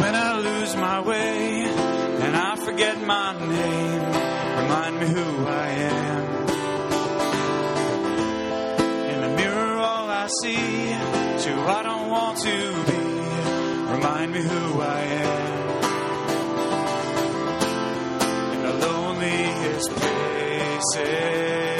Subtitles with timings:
[0.00, 1.64] When I lose my way
[2.24, 4.02] and I forget my name,
[4.62, 6.24] remind me who I am.
[9.12, 12.98] In the mirror, all I see is who I don't want to be.
[13.92, 15.72] Remind me who I am.
[18.54, 21.71] In the loneliest places,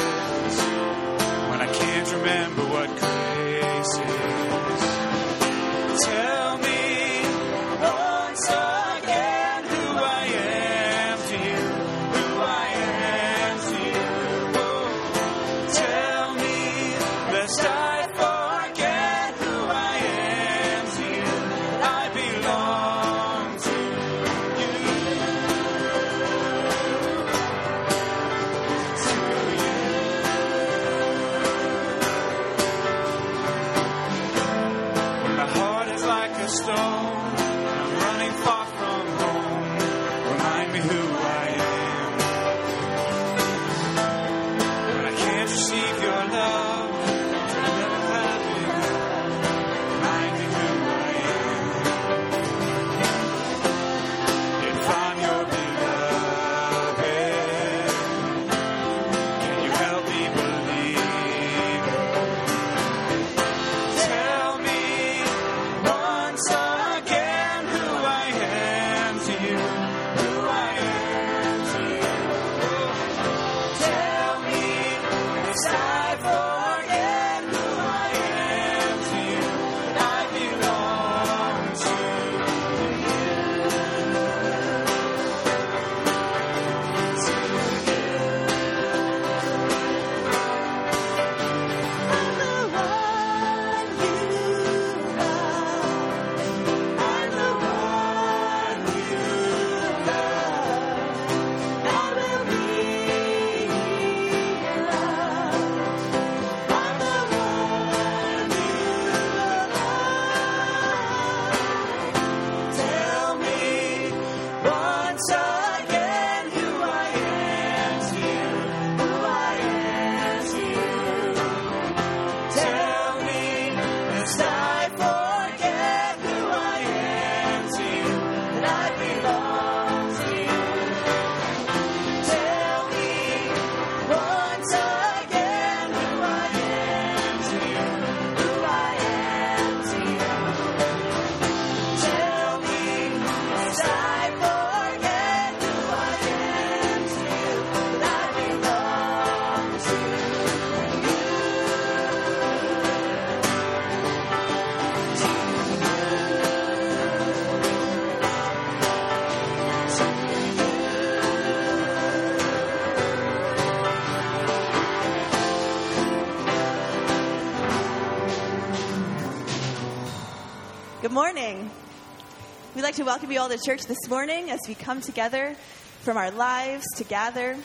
[172.93, 175.55] like to welcome you all to church this morning as we come together
[176.03, 177.57] from our lives to gather,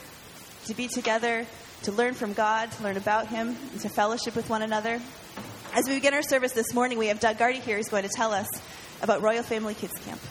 [0.68, 1.46] to be together,
[1.84, 5.02] to learn from God, to learn about Him, and to fellowship with one another.
[5.74, 8.10] As we begin our service this morning, we have Doug Gardy here who's going to
[8.16, 8.48] tell us
[9.02, 10.22] about Royal Family Kids Camp.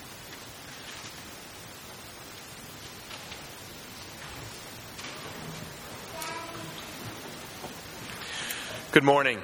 [8.92, 9.42] Good morning.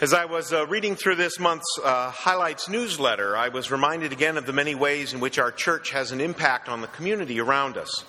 [0.00, 4.38] As I was uh, reading through this month's uh, Highlights newsletter, I was reminded again
[4.38, 7.76] of the many ways in which our church has an impact on the community around
[7.76, 8.06] us.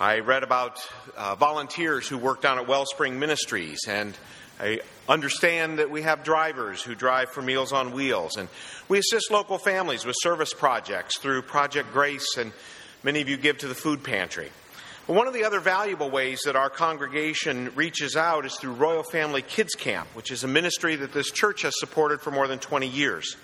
[0.00, 0.80] I read about
[1.16, 4.18] uh, volunteers who work down at Wellspring Ministries, and
[4.58, 8.48] I understand that we have drivers who drive for Meals on Wheels, and
[8.88, 12.50] we assist local families with service projects through Project Grace, and
[13.04, 14.50] many of you give to the food pantry.
[15.08, 19.42] One of the other valuable ways that our congregation reaches out is through Royal Family
[19.42, 22.86] Kids Camp, which is a ministry that this church has supported for more than 20
[22.86, 23.36] years.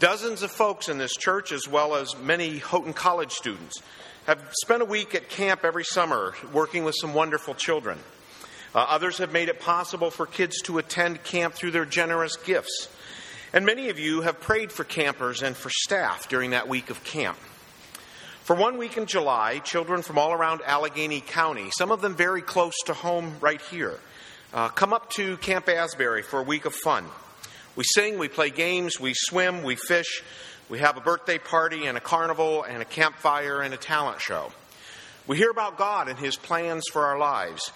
[0.00, 3.80] Dozens of folks in this church, as well as many Houghton College students,
[4.26, 7.98] have spent a week at camp every summer working with some wonderful children.
[8.74, 12.90] Uh, others have made it possible for kids to attend camp through their generous gifts.
[13.54, 17.02] And many of you have prayed for campers and for staff during that week of
[17.02, 17.38] camp.
[18.46, 22.42] For one week in July, children from all around Allegany County, some of them very
[22.42, 23.98] close to home right here,
[24.54, 27.06] uh, come up to Camp Asbury for a week of fun.
[27.74, 30.22] We sing, we play games, we swim, we fish,
[30.68, 34.52] we have a birthday party and a carnival and a campfire and a talent show.
[35.26, 37.72] We hear about God and His plans for our lives.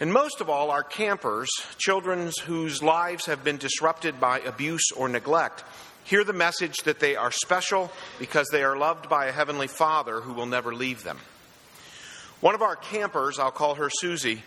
[0.00, 5.06] And most of all, our campers, children whose lives have been disrupted by abuse or
[5.06, 5.64] neglect,
[6.04, 10.20] hear the message that they are special because they are loved by a Heavenly Father
[10.20, 11.18] who will never leave them.
[12.40, 14.42] One of our campers, I'll call her Susie,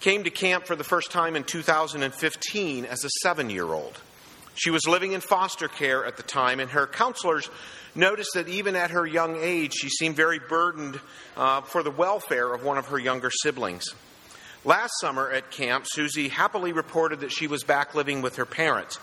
[0.00, 4.00] came to camp for the first time in 2015 as a seven year old.
[4.54, 7.48] She was living in foster care at the time, and her counselors
[7.94, 11.00] noticed that even at her young age, she seemed very burdened
[11.36, 13.84] uh, for the welfare of one of her younger siblings.
[14.64, 18.98] Last summer at camp, Susie happily reported that she was back living with her parents.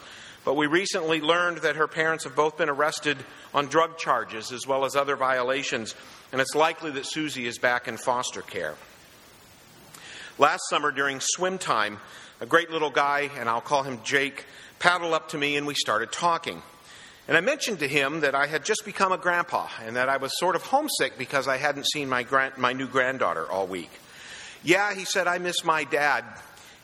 [0.45, 3.17] But we recently learned that her parents have both been arrested
[3.53, 5.93] on drug charges as well as other violations,
[6.31, 8.75] and it's likely that Susie is back in foster care.
[10.37, 11.97] Last summer during swim time,
[12.39, 14.45] a great little guy, and I'll call him Jake,
[14.79, 16.61] paddled up to me and we started talking.
[17.27, 20.17] And I mentioned to him that I had just become a grandpa and that I
[20.17, 23.89] was sort of homesick because I hadn't seen my, grand, my new granddaughter all week.
[24.63, 26.23] Yeah, he said, I miss my dad.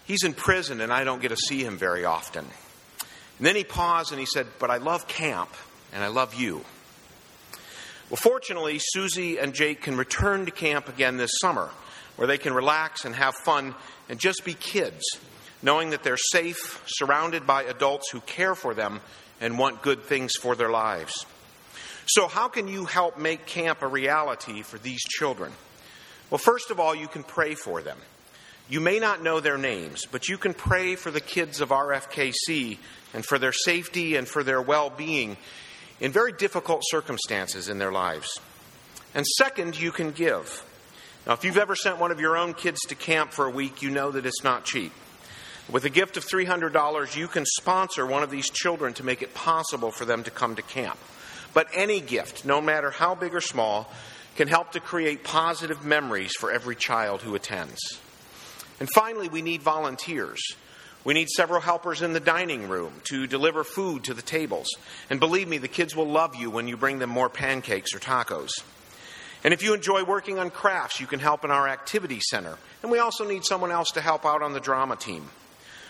[0.06, 2.46] He's in prison and I don't get to see him very often.
[3.38, 5.50] And then he paused and he said, But I love camp
[5.92, 6.64] and I love you.
[8.10, 11.70] Well, fortunately, Susie and Jake can return to camp again this summer
[12.16, 13.74] where they can relax and have fun
[14.08, 15.04] and just be kids,
[15.62, 19.02] knowing that they're safe, surrounded by adults who care for them
[19.42, 21.26] and want good things for their lives.
[22.06, 25.52] So, how can you help make camp a reality for these children?
[26.30, 27.98] Well, first of all, you can pray for them.
[28.74, 32.80] You may not know their names, but you can pray for the kids of RFKC
[33.14, 35.38] and for their safety and for their well being
[36.00, 38.40] in very difficult circumstances in their lives.
[39.14, 40.66] And second, you can give.
[41.28, 43.84] Now, if you've ever sent one of your own kids to camp for a week,
[43.84, 44.92] you know that it's not cheap.
[45.70, 49.36] With a gift of $300, you can sponsor one of these children to make it
[49.36, 50.98] possible for them to come to camp.
[51.54, 53.94] But any gift, no matter how big or small,
[54.36, 58.00] can help to create positive memories for every child who attends.
[58.80, 60.42] And finally, we need volunteers.
[61.04, 64.68] We need several helpers in the dining room to deliver food to the tables.
[65.10, 68.00] And believe me, the kids will love you when you bring them more pancakes or
[68.00, 68.52] tacos.
[69.44, 72.58] And if you enjoy working on crafts, you can help in our activity center.
[72.82, 75.30] And we also need someone else to help out on the drama team.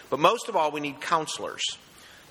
[0.10, 1.62] But most of all, we need counselors.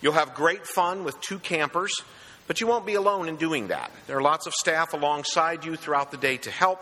[0.01, 2.03] You'll have great fun with two campers,
[2.49, 3.93] but you won't be alone in doing that.
[4.09, 6.81] There are lots of staff alongside you throughout the day to help,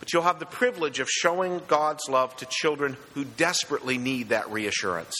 [0.00, 4.50] but you'll have the privilege of showing God's love to children who desperately need that
[4.50, 5.14] reassurance.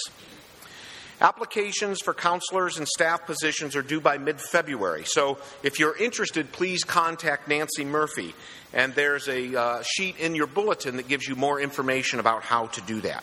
[1.21, 5.05] Applications for counselors and staff positions are due by mid February.
[5.05, 8.35] So if you're interested, please contact Nancy Murphy.
[8.73, 12.69] And there's a uh, sheet in your bulletin that gives you more information about how
[12.69, 13.23] to do that.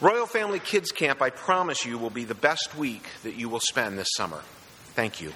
[0.00, 3.60] Royal Family Kids Camp, I promise you, will be the best week that you will
[3.60, 4.40] spend this summer.
[4.94, 5.32] Thank you.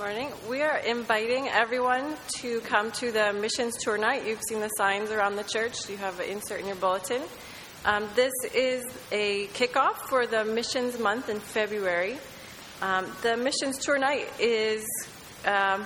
[0.00, 0.32] Morning.
[0.48, 4.26] We are inviting everyone to come to the missions tour night.
[4.26, 5.90] You've seen the signs around the church.
[5.90, 7.20] You have an insert in your bulletin.
[7.84, 8.82] Um, this is
[9.12, 12.16] a kickoff for the missions month in February.
[12.80, 14.86] Um, the missions tour night is
[15.44, 15.84] um,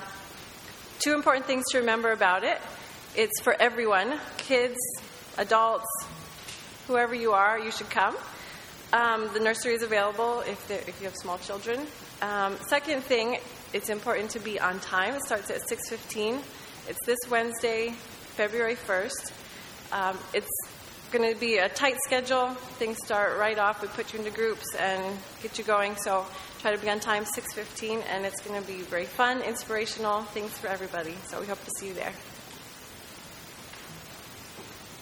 [1.00, 2.60] two important things to remember about it.
[3.16, 4.78] It's for everyone kids,
[5.38, 5.88] adults,
[6.86, 8.14] whoever you are, you should come.
[8.92, 11.80] Um, the nursery is available if, if you have small children.
[12.22, 13.38] Um, second thing,
[13.74, 15.14] it's important to be on time.
[15.14, 16.40] It starts at 6:15.
[16.88, 17.90] It's this Wednesday,
[18.36, 19.32] February 1st.
[19.90, 20.48] Um, it's
[21.10, 22.50] going to be a tight schedule.
[22.78, 23.82] Things start right off.
[23.82, 25.96] We put you into groups and get you going.
[25.96, 26.24] So
[26.60, 30.56] try to be on time 6:15, and it's going to be very fun, inspirational, things
[30.56, 31.16] for everybody.
[31.26, 32.12] So we hope to see you there.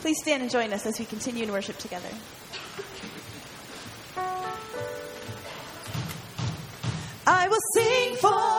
[0.01, 2.09] Please stand and join us as we continue in worship together.
[7.27, 8.52] I will sing forever of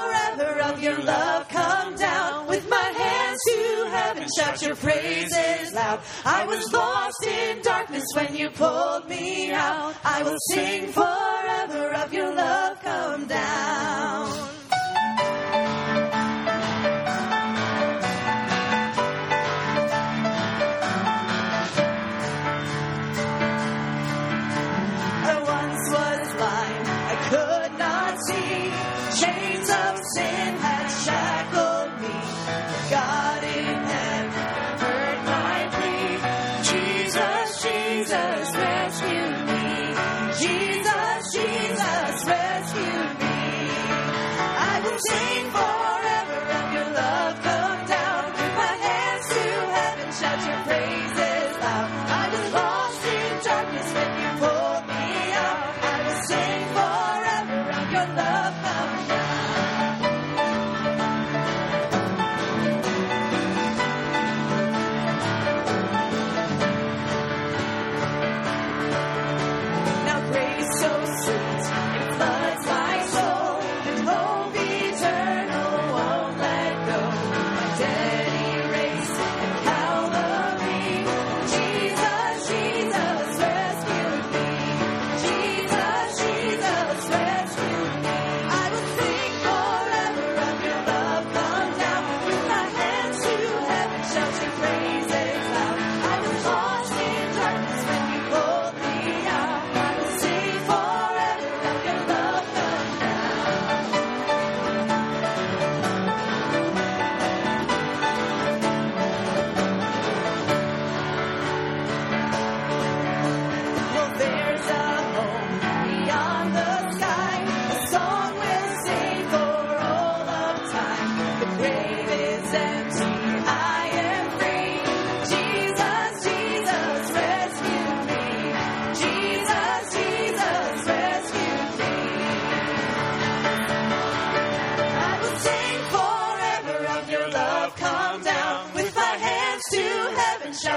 [0.84, 1.48] your love.
[1.48, 6.02] Come down with my hands to heaven, shout your praises loud.
[6.26, 9.96] I was lost in darkness when you pulled me out.
[10.04, 12.82] I will sing forever of your love.
[12.82, 14.53] Come down.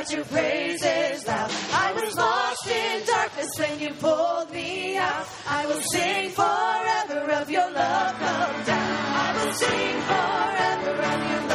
[0.07, 1.51] shout your praises loud.
[1.73, 5.27] I was lost in darkness when you pulled me out.
[5.49, 8.97] I will sing forever of your love come down.
[9.17, 11.46] I will sing forever of your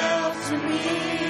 [0.00, 1.29] yourself to me.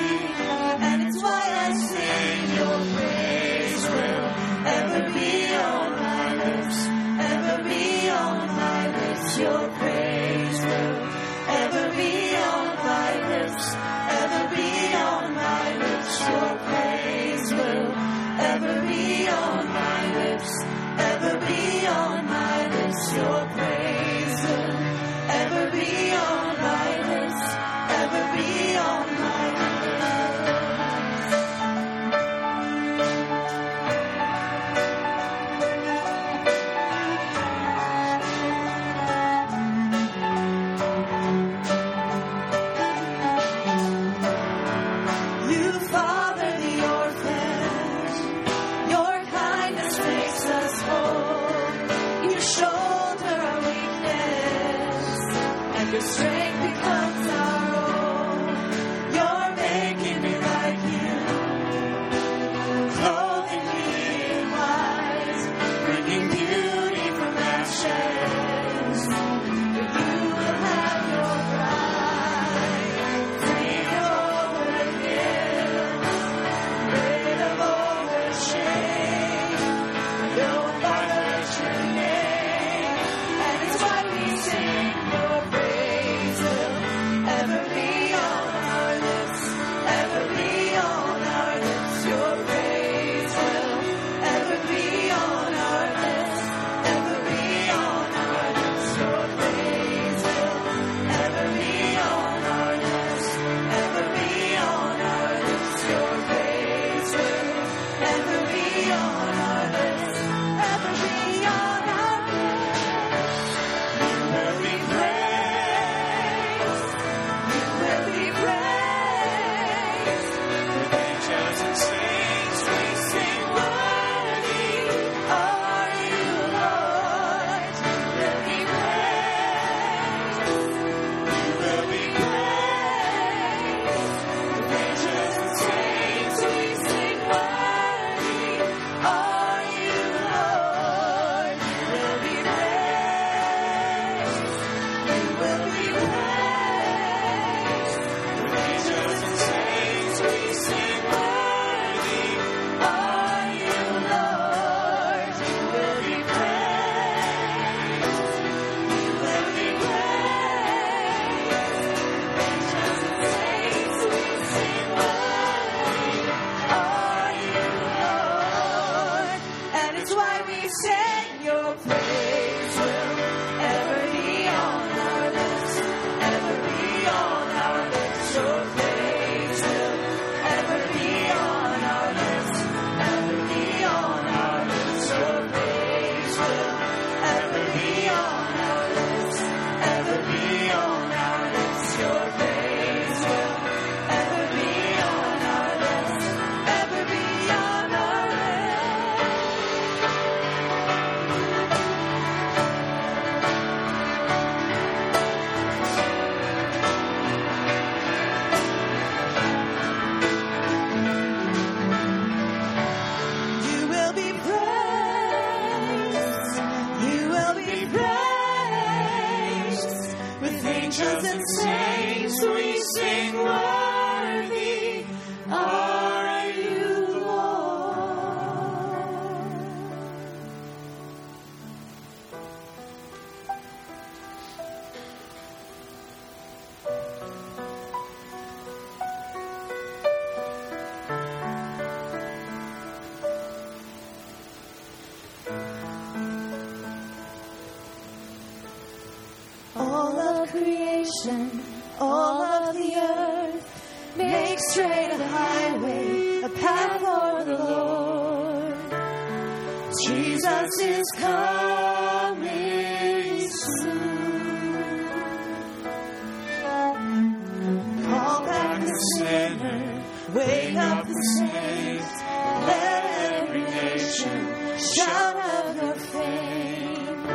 [270.71, 272.23] Wake up the saints,
[272.67, 277.26] let every nation shout of your fame.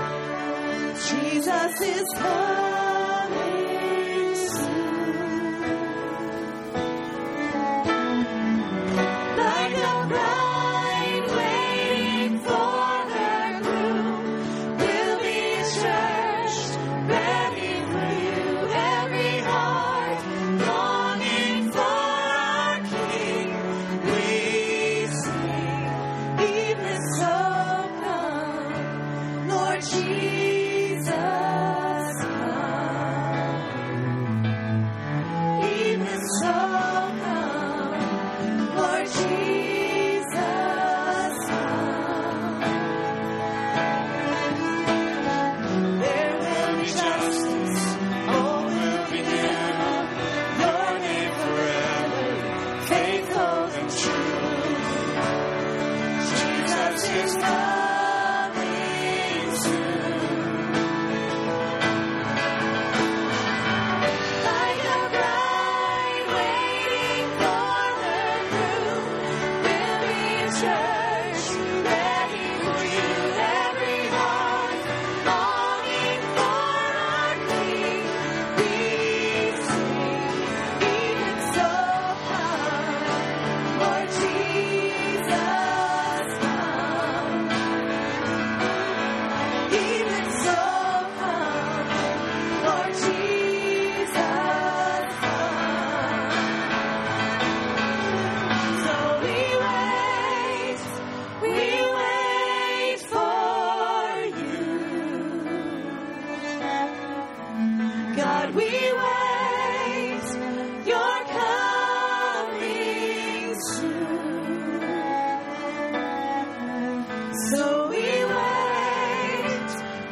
[1.08, 2.55] Jesus is coming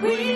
[0.04, 0.33] we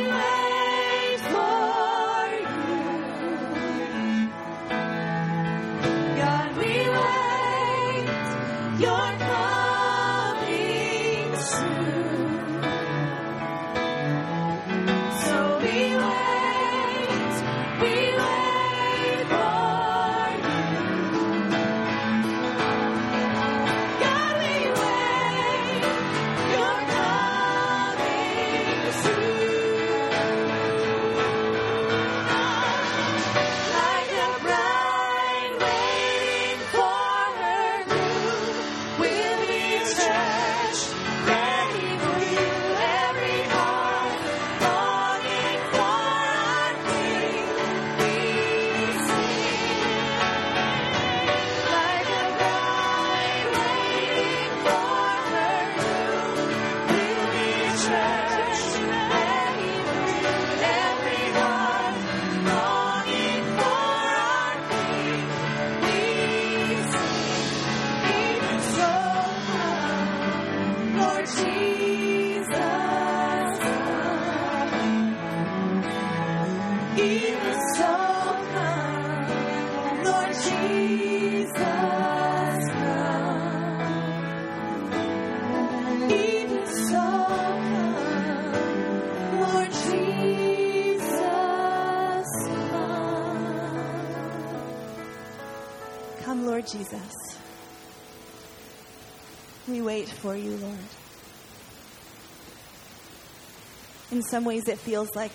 [104.27, 105.31] some ways, it feels like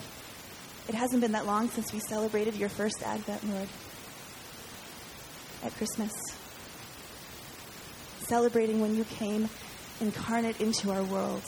[0.88, 3.68] it hasn't been that long since we celebrated your first Advent, Lord,
[5.64, 6.12] at Christmas.
[8.26, 9.48] Celebrating when you came
[10.00, 11.42] incarnate into our world.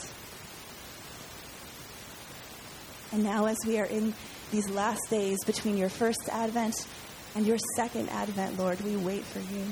[3.12, 4.14] And now, as we are in
[4.50, 6.86] these last days between your first Advent
[7.34, 9.66] and your second Advent, Lord, we wait for you.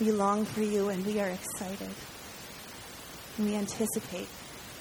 [0.00, 1.90] We long for you and we are excited.
[3.36, 4.28] And we anticipate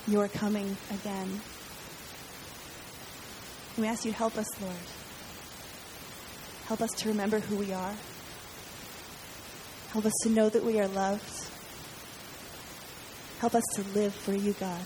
[0.07, 1.41] your coming again.
[3.77, 4.75] We ask you to help us, Lord.
[6.65, 7.93] Help us to remember who we are.
[9.91, 11.49] Help us to know that we are loved.
[13.39, 14.81] Help us to live for you, God,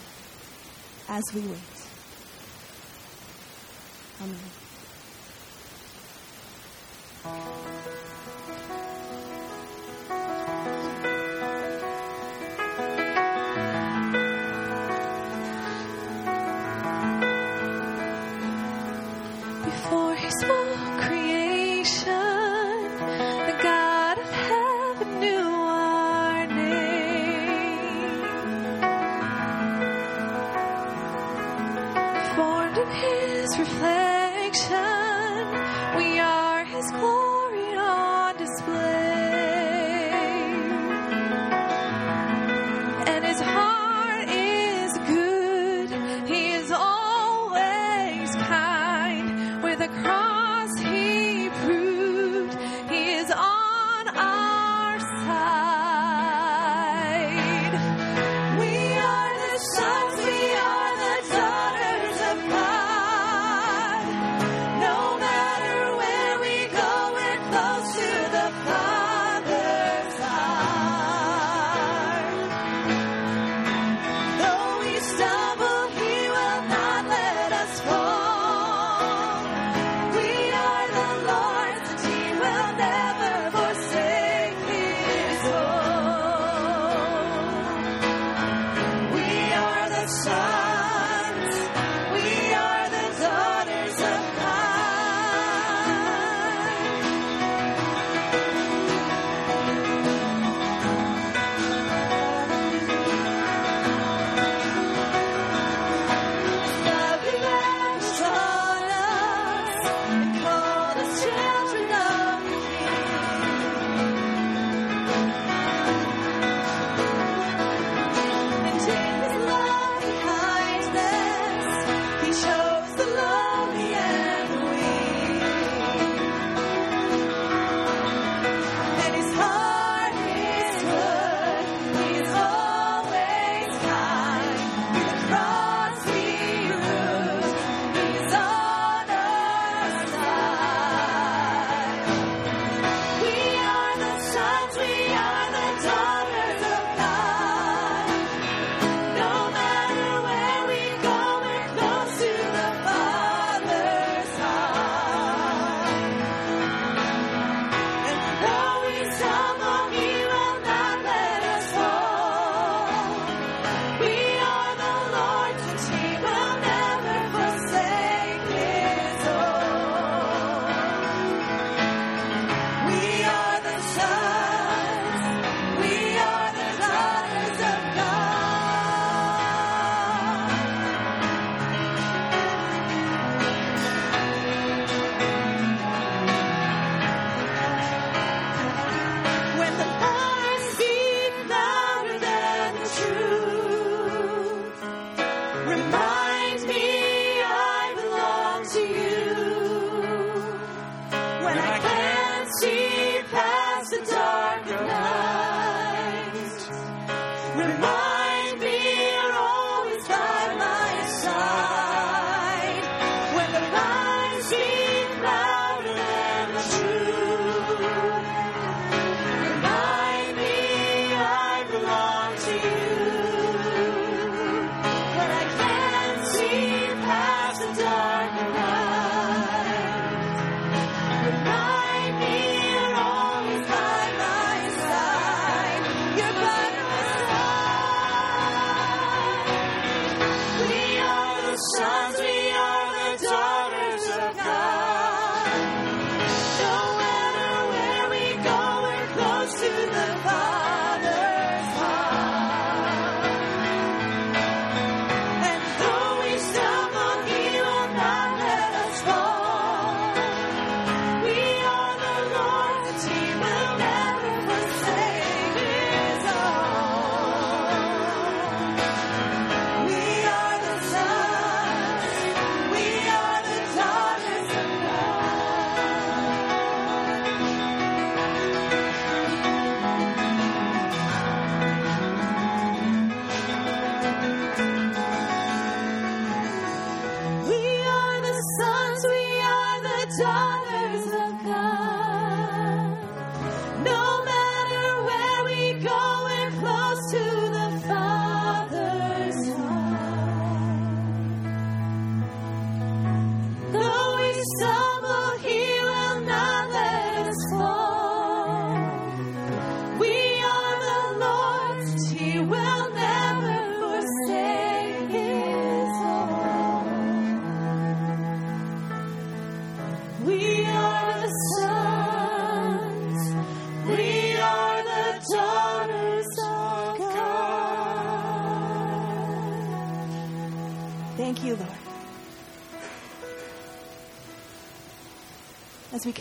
[1.10, 1.60] as we wait.
[7.25, 7.75] Amen.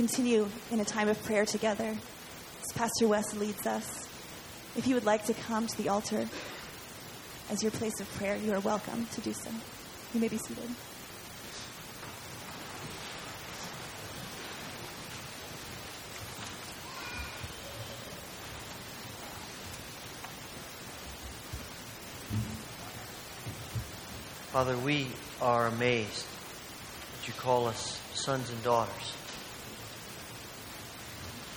[0.07, 1.97] Continue in a time of prayer together,
[2.62, 4.07] as Pastor Wes leads us,
[4.77, 6.29] if you would like to come to the altar
[7.51, 9.49] as your place of prayer, you are welcome to do so.
[10.12, 10.69] You may be seated.
[24.53, 25.07] Father, we
[25.40, 26.27] are amazed
[27.17, 29.23] that you call us sons and daughters.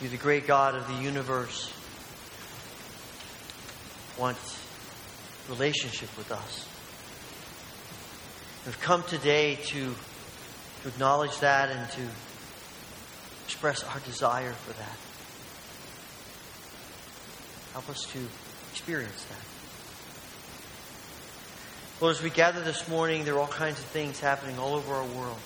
[0.02, 1.74] You, the great God of the universe,
[4.20, 4.38] want
[5.50, 6.68] relationship with us.
[8.68, 9.96] We've come today to,
[10.82, 12.02] to acknowledge that and to
[13.46, 14.98] express our desire for that.
[17.74, 18.20] Help us to
[18.72, 19.46] experience that.
[22.04, 24.94] Lord, as we gather this morning, there are all kinds of things happening all over
[24.94, 25.40] our world.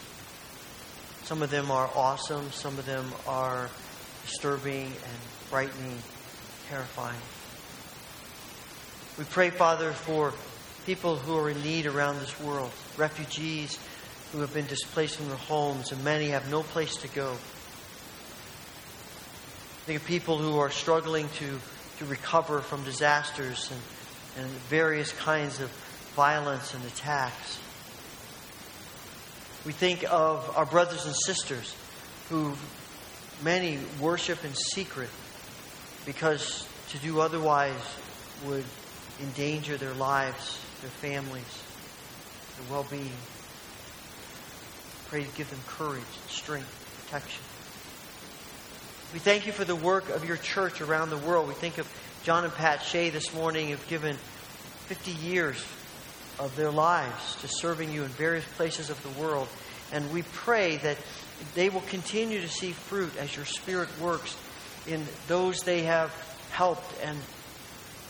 [1.23, 3.69] Some of them are awesome, some of them are
[4.25, 5.17] disturbing and
[5.49, 5.97] frightening,
[6.69, 7.19] terrifying.
[9.17, 10.33] We pray, Father, for
[10.85, 13.77] people who are in need around this world, refugees
[14.31, 17.35] who have been displaced from their homes, and many have no place to go.
[19.85, 21.59] Think of people who are struggling to,
[21.99, 25.69] to recover from disasters and, and various kinds of
[26.15, 27.59] violence and attacks.
[29.65, 31.75] We think of our brothers and sisters
[32.29, 32.53] who
[33.43, 35.09] many worship in secret
[36.05, 37.75] because to do otherwise
[38.45, 38.65] would
[39.21, 41.63] endanger their lives, their families,
[42.57, 43.11] their well being.
[45.07, 47.43] Pray to give them courage, strength, protection.
[49.13, 51.47] We thank you for the work of your church around the world.
[51.47, 51.87] We think of
[52.23, 55.57] John and Pat Shea this morning have given 50 years
[56.39, 59.49] of their lives to serving you in various places of the world.
[59.91, 60.97] And we pray that
[61.55, 64.37] they will continue to see fruit as your Spirit works
[64.87, 66.11] in those they have
[66.51, 67.17] helped and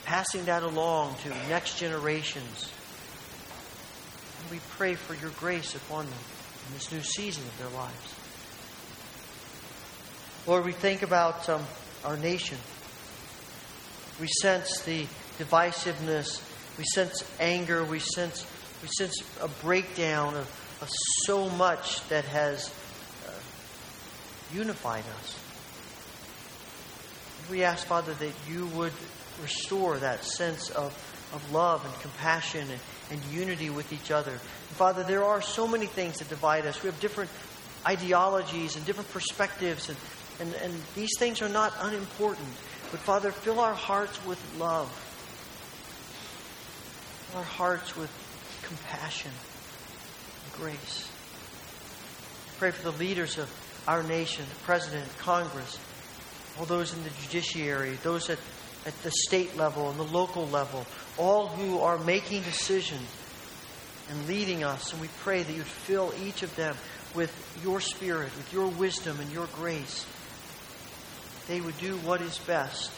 [0.05, 2.71] passing that along to next generations.
[4.41, 6.19] And we pray for your grace upon them
[6.67, 8.15] in this new season of their lives.
[10.47, 11.63] Lord, we think about um,
[12.03, 12.57] our nation.
[14.19, 15.05] We sense the
[15.37, 16.41] divisiveness
[16.77, 17.83] we sense anger.
[17.83, 18.45] We sense,
[18.81, 20.89] we sense a breakdown of, of
[21.25, 22.73] so much that has
[24.53, 25.39] unified us.
[27.49, 28.93] We ask, Father, that you would
[29.41, 30.93] restore that sense of,
[31.33, 32.79] of love and compassion and,
[33.11, 34.31] and unity with each other.
[34.31, 34.41] And
[34.77, 36.81] Father, there are so many things that divide us.
[36.81, 37.29] We have different
[37.85, 39.97] ideologies and different perspectives, and,
[40.39, 42.47] and, and these things are not unimportant.
[42.91, 44.89] But Father, fill our hearts with love
[47.35, 48.11] our hearts with
[48.61, 49.31] compassion
[50.43, 51.09] and grace.
[52.57, 53.49] Pray for the leaders of
[53.87, 55.79] our nation, the President, Congress,
[56.59, 58.39] all those in the judiciary, those at,
[58.85, 60.85] at the state level and the local level,
[61.17, 63.07] all who are making decisions
[64.09, 64.91] and leading us.
[64.91, 66.75] And we pray that you'd fill each of them
[67.15, 67.31] with
[67.63, 70.05] your spirit, with your wisdom and your grace.
[71.47, 72.91] They would do what is best,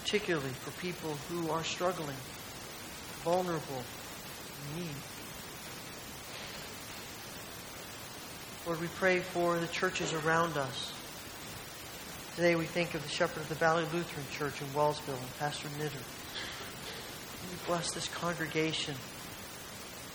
[0.00, 2.16] particularly for people who are struggling
[3.24, 3.82] vulnerable,
[4.76, 5.13] need.
[8.66, 10.94] Lord, we pray for the churches around us.
[12.34, 15.68] Today we think of the Shepherd of the Valley Lutheran Church in Wellsville and Pastor
[15.78, 16.00] Nitter.
[17.50, 18.94] We bless this congregation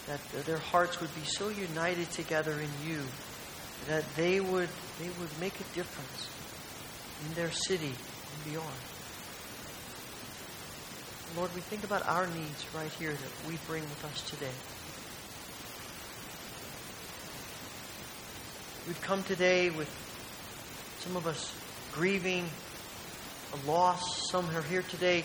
[0.07, 3.03] that their hearts would be so united together in you
[3.87, 6.31] that they would, they would make a difference
[7.27, 8.67] in their city and beyond.
[11.37, 14.78] Lord, we think about our needs right here that we bring with us today.
[18.89, 19.87] We've come today with
[21.01, 21.53] some of us
[21.93, 22.43] grieving
[23.53, 24.31] a loss.
[24.31, 25.23] Some are here today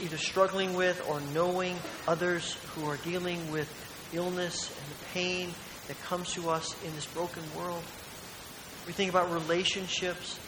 [0.00, 1.76] either struggling with or knowing
[2.08, 3.68] others who are dealing with
[4.14, 5.50] illness and the pain
[5.88, 7.82] that comes to us in this broken world.
[8.86, 10.40] We think about relationships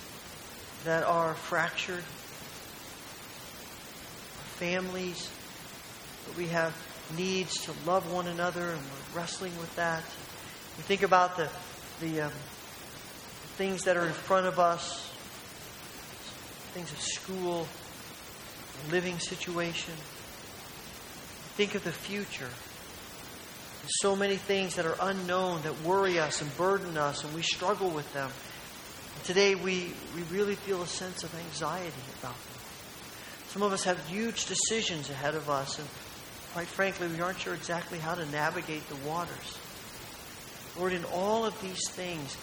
[0.85, 2.05] that are fractured
[4.57, 5.29] families.
[6.39, 6.75] We have
[7.15, 10.03] needs to love one another, and we're wrestling with that.
[10.79, 11.51] We think about the,
[12.01, 12.33] the um,
[13.57, 15.11] things that are in front of us,
[16.73, 17.67] things of school,
[18.91, 19.95] living situation.
[21.57, 22.49] Think of the future.
[23.83, 27.43] There's so many things that are unknown that worry us and burden us, and we
[27.43, 28.31] struggle with them.
[29.17, 32.55] And today, we, we really feel a sense of anxiety about them.
[33.49, 35.89] Some of us have huge decisions ahead of us, and
[36.53, 39.58] quite frankly, we aren't sure exactly how to navigate the waters.
[40.79, 42.37] Lord, in all of these things,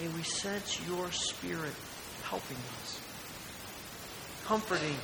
[0.00, 1.72] May we sense your Spirit
[2.24, 3.00] helping us,
[4.44, 4.96] comforting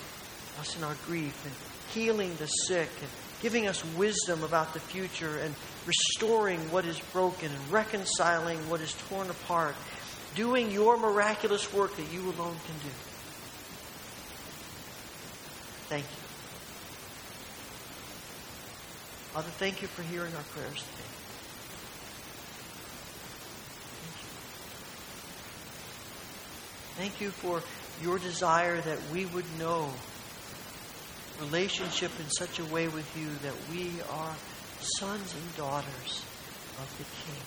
[0.59, 1.55] us in our grief, and
[1.95, 5.55] healing the sick, and giving us wisdom about the future, and
[5.87, 9.77] restoring what is broken, and reconciling what is torn apart,
[10.35, 12.95] doing your miraculous work that you alone can do.
[15.89, 16.21] Thank you.
[19.33, 21.20] Father, thank you for hearing our prayers today.
[27.01, 27.63] Thank you for
[28.03, 29.89] your desire that we would know
[31.41, 34.35] relationship in such a way with you that we are
[34.99, 36.23] sons and daughters
[36.79, 37.41] of the King.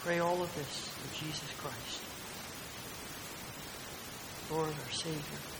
[0.00, 2.00] Pray all of this in Jesus Christ,
[4.50, 5.55] Lord, our Savior.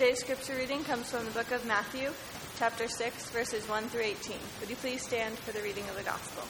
[0.00, 2.10] Today's scripture reading comes from the book of Matthew,
[2.56, 4.38] chapter 6, verses 1 through 18.
[4.60, 6.42] Would you please stand for the reading of the gospel?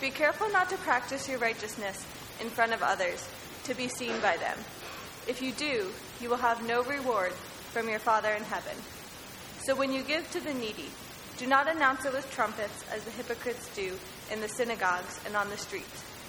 [0.00, 2.02] Be careful not to practice your righteousness
[2.40, 3.28] in front of others
[3.64, 4.56] to be seen by them.
[5.28, 7.32] If you do, you will have no reward
[7.74, 8.78] from your Father in heaven.
[9.64, 10.88] So when you give to the needy,
[11.36, 13.98] do not announce it with trumpets as the hypocrites do
[14.30, 16.02] in the synagogues and on the streets,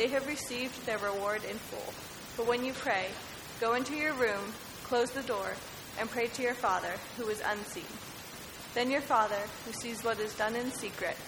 [0.00, 1.92] they have received their reward in full.
[2.34, 3.08] But when you pray,
[3.60, 5.52] go into your room, close the door,
[5.98, 7.84] and pray to your Father who is unseen.
[8.72, 11.18] Then your Father, who sees what is done in secret,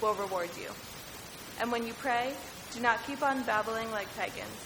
[0.00, 0.70] will reward you.
[1.60, 2.32] And when you pray,
[2.72, 4.62] do not keep on babbling like pagans,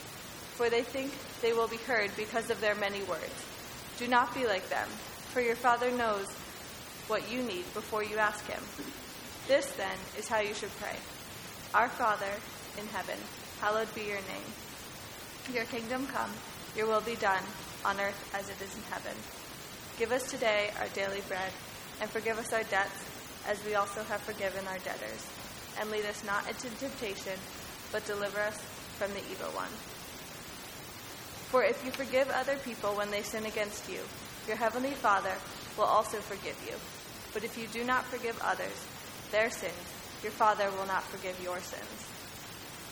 [0.56, 1.10] for they think
[1.40, 3.46] they will be heard because of their many words.
[3.96, 4.88] Do not be like them,
[5.32, 6.26] for your Father knows
[7.06, 8.62] what you need before you ask Him.
[9.48, 10.96] This, then, is how you should pray
[11.72, 12.34] Our Father
[12.78, 13.18] in heaven,
[13.60, 14.50] hallowed be your name.
[15.52, 16.30] Your kingdom come,
[16.76, 17.42] your will be done,
[17.84, 19.16] on earth as it is in heaven.
[19.98, 21.52] Give us today our daily bread,
[22.00, 23.04] and forgive us our debts,
[23.46, 25.26] as we also have forgiven our debtors.
[25.78, 27.38] And lead us not into temptation,
[27.92, 28.56] but deliver us
[28.98, 29.70] from the evil one.
[31.50, 34.00] For if you forgive other people when they sin against you,
[34.48, 35.34] your heavenly Father
[35.76, 36.74] will also forgive you.
[37.32, 38.86] But if you do not forgive others
[39.30, 39.74] their sins,
[40.22, 42.13] your Father will not forgive your sins.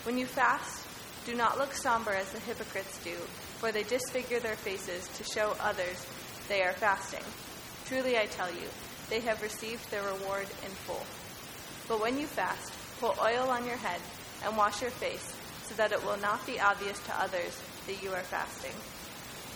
[0.04, 0.86] When you fast,
[1.26, 3.14] do not look somber as the hypocrites do,
[3.58, 6.04] for they disfigure their faces to show others
[6.48, 7.22] they are fasting.
[7.86, 8.68] Truly I tell you,
[9.08, 11.06] they have received their reward in full.
[11.86, 14.00] But when you fast, put oil on your head
[14.44, 18.10] and wash your face, so that it will not be obvious to others that you
[18.10, 18.74] are fasting,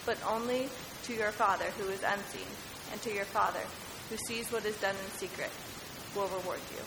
[0.05, 0.69] but only
[1.05, 2.47] to your Father who is unseen,
[2.93, 3.63] and to your Father
[4.11, 5.51] who sees what is done in secret
[6.15, 6.83] will reward you.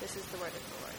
[0.00, 0.94] This is the word of the Lord.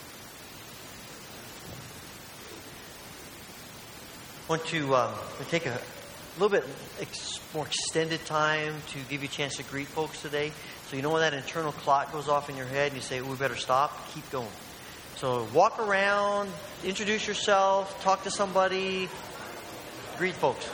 [4.33, 5.14] I want to um,
[5.48, 5.78] take a
[6.38, 6.64] little bit
[7.00, 10.52] ex- more extended time to give you a chance to greet folks today.
[10.88, 13.20] So you know when that internal clock goes off in your head and you say,
[13.22, 14.48] we better stop, keep going.
[15.16, 16.50] So walk around,
[16.84, 19.08] introduce yourself, talk to somebody,
[20.18, 20.68] greet folks.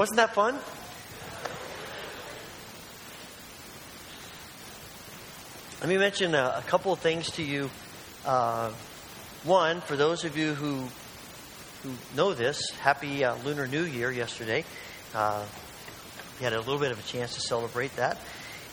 [0.00, 0.54] Wasn't that fun?
[5.82, 7.68] Let me mention a, a couple of things to you.
[8.24, 8.70] Uh,
[9.44, 10.88] one, for those of you who
[11.82, 14.64] who know this, happy uh, Lunar New Year yesterday.
[15.14, 15.44] Uh,
[16.38, 18.16] we had a little bit of a chance to celebrate that.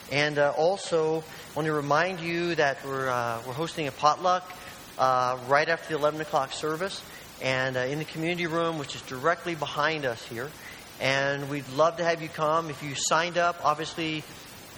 [0.09, 4.49] And uh, also, I want to remind you that we're, uh, we're hosting a potluck
[4.97, 7.03] uh, right after the 11 o'clock service
[7.41, 10.49] and uh, in the community room, which is directly behind us here.
[10.99, 12.69] And we'd love to have you come.
[12.69, 14.23] If you signed up, obviously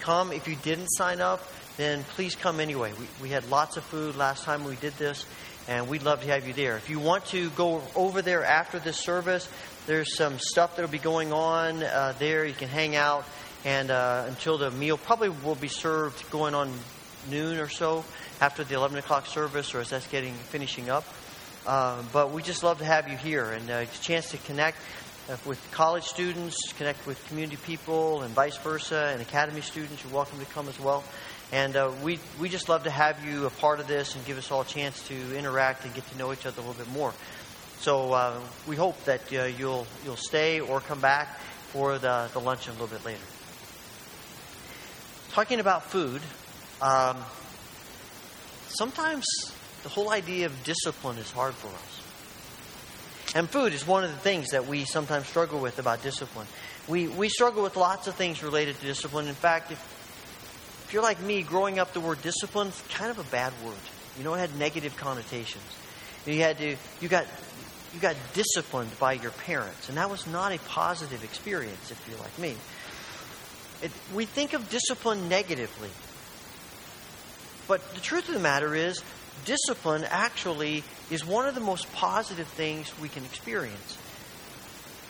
[0.00, 0.32] come.
[0.32, 1.40] If you didn't sign up,
[1.76, 2.92] then please come anyway.
[2.98, 5.24] We, we had lots of food last time we did this,
[5.66, 6.76] and we'd love to have you there.
[6.76, 9.48] If you want to go over there after this service,
[9.86, 12.44] there's some stuff that'll be going on uh, there.
[12.44, 13.24] You can hang out,
[13.64, 16.72] and uh, until the meal probably will be served going on
[17.30, 18.04] noon or so
[18.40, 21.04] after the 11 o'clock service, or as that's getting finishing up.
[21.66, 24.78] Uh, but we just love to have you here, and uh, a chance to connect
[25.44, 30.02] with college students, connect with community people, and vice versa, and academy students.
[30.02, 31.04] You're welcome to come as well.
[31.52, 34.38] And uh, we, we just love to have you a part of this and give
[34.38, 36.92] us all a chance to interact and get to know each other a little bit
[36.92, 37.12] more.
[37.78, 41.38] So uh, we hope that uh, you'll, you'll stay or come back
[41.72, 43.20] for the, the luncheon a little bit later.
[45.30, 46.20] Talking about food,
[46.82, 47.16] um,
[48.68, 49.24] sometimes
[49.82, 51.99] the whole idea of discipline is hard for us.
[53.34, 56.46] And food is one of the things that we sometimes struggle with about discipline.
[56.88, 59.28] We, we struggle with lots of things related to discipline.
[59.28, 59.78] In fact, if,
[60.86, 63.74] if you're like me, growing up, the word discipline is kind of a bad word.
[64.18, 65.62] You know, it had negative connotations.
[66.26, 67.26] You had to, you got,
[67.94, 72.18] you got disciplined by your parents, and that was not a positive experience if you're
[72.18, 72.56] like me.
[73.82, 75.90] It, we think of discipline negatively.
[77.68, 79.02] But the truth of the matter is,
[79.44, 83.96] discipline actually is one of the most positive things we can experience.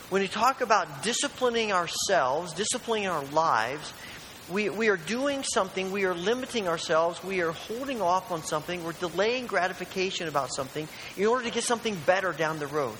[0.08, 3.92] When you talk about disciplining ourselves, disciplining our lives,
[4.50, 8.82] we, we are doing something, we are limiting ourselves, we are holding off on something,
[8.82, 12.96] we're delaying gratification about something in order to get something better down the road.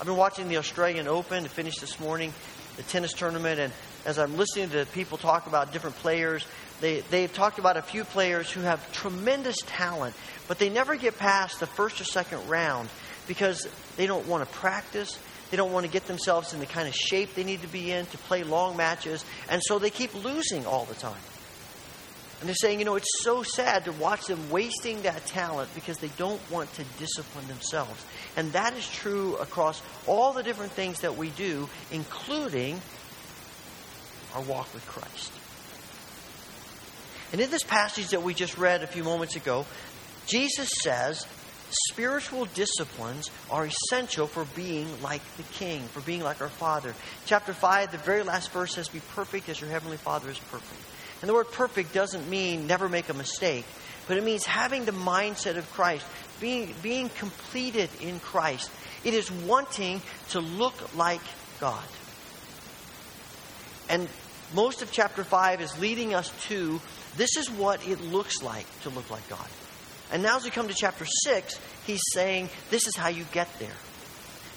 [0.00, 2.32] I've been watching the Australian Open to finish this morning,
[2.76, 3.72] the tennis tournament, and
[4.04, 6.46] as I'm listening to people talk about different players,
[6.80, 10.14] they, they've talked about a few players who have tremendous talent,
[10.46, 12.88] but they never get past the first or second round
[13.26, 15.18] because they don't want to practice.
[15.50, 17.90] They don't want to get themselves in the kind of shape they need to be
[17.90, 21.20] in to play long matches, and so they keep losing all the time.
[22.40, 25.98] And they're saying, you know, it's so sad to watch them wasting that talent because
[25.98, 28.04] they don't want to discipline themselves.
[28.36, 32.80] And that is true across all the different things that we do, including
[34.36, 35.32] our walk with Christ.
[37.32, 39.66] And in this passage that we just read a few moments ago,
[40.26, 41.26] Jesus says
[41.90, 46.94] spiritual disciplines are essential for being like the King, for being like our Father.
[47.26, 50.80] Chapter 5, the very last verse says, Be perfect as your Heavenly Father is perfect.
[51.20, 53.64] And the word perfect doesn't mean never make a mistake,
[54.06, 56.06] but it means having the mindset of Christ,
[56.40, 58.70] being, being completed in Christ.
[59.04, 60.00] It is wanting
[60.30, 61.20] to look like
[61.60, 61.84] God.
[63.88, 64.08] And
[64.54, 66.80] most of chapter 5 is leading us to
[67.16, 69.46] this is what it looks like to look like God.
[70.10, 73.48] And now, as we come to chapter 6, he's saying this is how you get
[73.58, 73.76] there.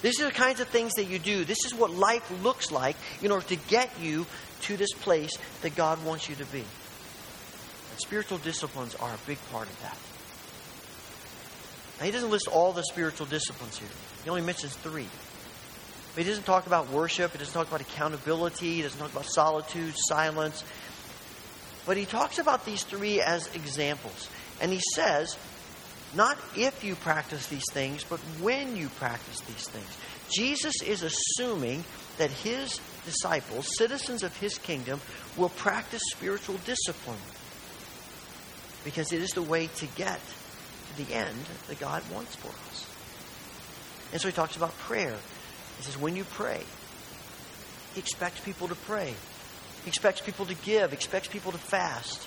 [0.01, 1.43] These are the kinds of things that you do.
[1.43, 4.25] This is what life looks like in order to get you
[4.61, 6.59] to this place that God wants you to be.
[6.59, 9.97] And spiritual disciplines are a big part of that.
[11.99, 13.89] Now, he doesn't list all the spiritual disciplines here,
[14.23, 15.07] he only mentions three.
[16.15, 19.25] But he doesn't talk about worship, he doesn't talk about accountability, he doesn't talk about
[19.25, 20.63] solitude, silence.
[21.85, 24.29] But he talks about these three as examples.
[24.59, 25.37] And he says,
[26.13, 29.97] not if you practice these things, but when you practice these things.
[30.29, 31.83] Jesus is assuming
[32.17, 35.01] that his disciples, citizens of his kingdom,
[35.37, 37.17] will practice spiritual discipline.
[38.83, 40.19] Because it is the way to get
[40.89, 42.89] to the end that God wants for us.
[44.11, 45.15] And so he talks about prayer.
[45.77, 46.61] He says, when you pray,
[47.93, 49.13] he expects people to pray.
[49.83, 52.23] He expects people to give, expects people to fast.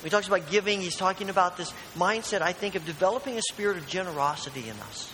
[0.00, 3.42] When he talks about giving, he's talking about this mindset, I think, of developing a
[3.42, 5.12] spirit of generosity in us.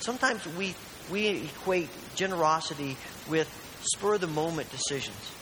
[0.00, 0.74] Sometimes we,
[1.10, 2.96] we equate generosity
[3.28, 3.48] with
[3.82, 5.32] spur of the moment decisions.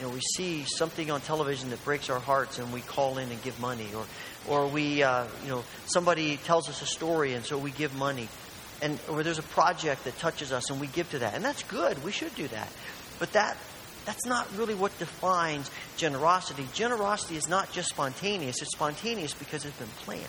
[0.00, 3.30] You know, we see something on television that breaks our hearts and we call in
[3.30, 3.86] and give money.
[3.94, 4.04] Or,
[4.48, 8.28] or we, uh, you know, somebody tells us a story and so we give money
[8.82, 11.34] and or there's a project that touches us and we give to that.
[11.34, 12.02] And that's good.
[12.04, 12.68] We should do that.
[13.18, 13.56] But that
[14.04, 16.66] that's not really what defines generosity.
[16.74, 20.26] Generosity is not just spontaneous, it's spontaneous because it's been planned.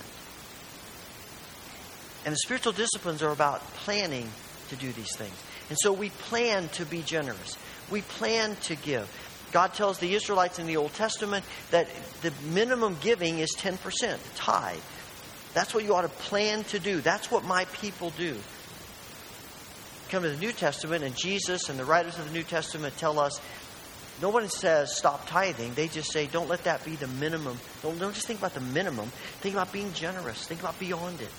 [2.26, 4.30] And the spiritual disciplines are about planning
[4.70, 5.36] to do these things.
[5.70, 7.58] And so we plan to be generous.
[7.92, 9.10] We plan to give.
[9.52, 11.88] God tells the Israelites in the Old Testament that
[12.22, 14.78] the minimum giving is 10%, tithe.
[15.54, 17.02] That's what you ought to plan to do.
[17.02, 18.36] That's what my people do.
[20.10, 23.20] Come to the New Testament, and Jesus and the writers of the New Testament tell
[23.20, 23.40] us
[24.22, 25.74] no one says stop tithing.
[25.74, 27.60] They just say don't let that be the minimum.
[27.82, 29.10] Don't, don't just think about the minimum.
[29.42, 30.46] Think about being generous.
[30.46, 31.30] Think about beyond it.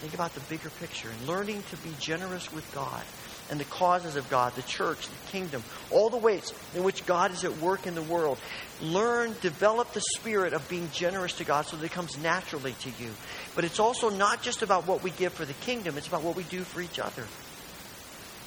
[0.00, 3.02] Think about the bigger picture and learning to be generous with God
[3.50, 7.32] and the causes of God, the church, the kingdom, all the ways in which God
[7.32, 8.38] is at work in the world.
[8.80, 12.90] Learn, develop the spirit of being generous to God so that it comes naturally to
[13.02, 13.10] you.
[13.54, 16.36] But it's also not just about what we give for the kingdom, it's about what
[16.36, 17.24] we do for each other.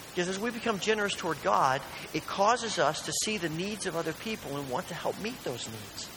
[0.10, 1.80] Because as we become generous toward God,
[2.12, 5.44] it causes us to see the needs of other people and want to help meet
[5.44, 6.10] those needs.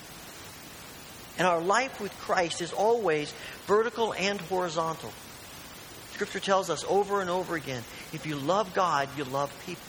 [1.37, 3.33] And our life with Christ is always
[3.67, 5.13] vertical and horizontal.
[6.13, 7.83] Scripture tells us over and over again
[8.13, 9.83] if you love God, you love people.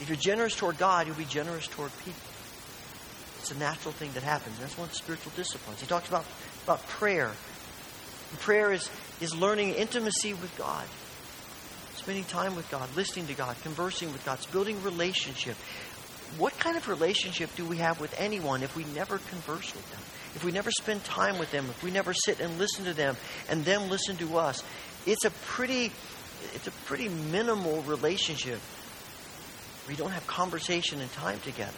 [0.00, 2.20] If you're generous toward God, you'll be generous toward people.
[3.40, 4.58] It's a natural thing that happens.
[4.58, 5.80] That's one of the spiritual disciplines.
[5.80, 6.24] He talks about,
[6.64, 7.30] about prayer.
[8.30, 8.88] And prayer is,
[9.20, 10.84] is learning intimacy with God,
[11.96, 15.56] spending time with God, listening to God, conversing with God, it's building relationship.
[16.36, 20.00] What kind of relationship do we have with anyone if we never converse with them?
[20.34, 23.16] if we never spend time with them, if we never sit and listen to them
[23.48, 24.62] and them listen to us,
[25.06, 25.90] it's a pretty
[26.54, 28.60] it's a pretty minimal relationship.
[29.88, 31.72] We don't have conversation and time together.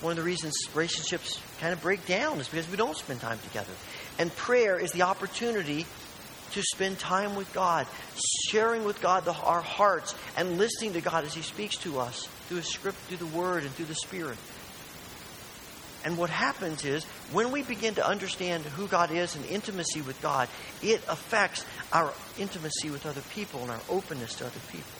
[0.00, 3.38] One of the reasons relationships kind of break down is because we don't spend time
[3.40, 3.72] together.
[4.18, 5.86] And prayer is the opportunity
[6.52, 7.86] to spend time with God,
[8.48, 12.26] sharing with God the, our hearts, and listening to God as He speaks to us
[12.48, 14.38] through His script, through the Word, and through the Spirit.
[16.04, 20.20] And what happens is, when we begin to understand who God is and intimacy with
[20.22, 20.48] God,
[20.82, 24.90] it affects our intimacy with other people and our openness to other people.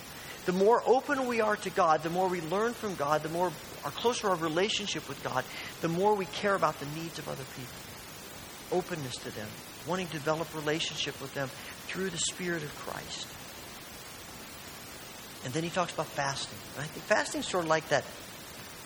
[0.45, 3.51] The more open we are to God, the more we learn from God, the more
[3.83, 5.43] our closer our relationship with God,
[5.81, 8.77] the more we care about the needs of other people.
[8.77, 9.47] Openness to them,
[9.87, 11.49] wanting to develop relationship with them
[11.87, 13.27] through the Spirit of Christ.
[15.45, 16.57] And then he talks about fasting.
[16.77, 18.03] I think fasting is sort of like that,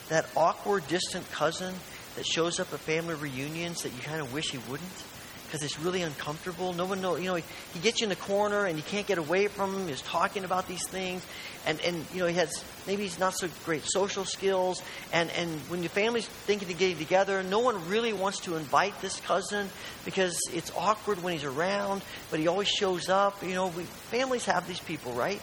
[0.09, 1.75] that awkward, distant cousin
[2.15, 5.03] that shows up at family reunions that you kind of wish he wouldn't
[5.45, 6.73] because it's really uncomfortable.
[6.73, 7.21] No one knows.
[7.21, 7.43] You know, he,
[7.73, 9.87] he, gets you in the corner and you can't get away from him.
[9.87, 11.25] He's talking about these things,
[11.65, 14.81] and and you know he has maybe he's not so great social skills.
[15.13, 18.99] And and when your family's thinking of getting together, no one really wants to invite
[19.01, 19.69] this cousin
[20.03, 22.01] because it's awkward when he's around.
[22.31, 23.41] But he always shows up.
[23.43, 25.41] You know, we, families have these people, right?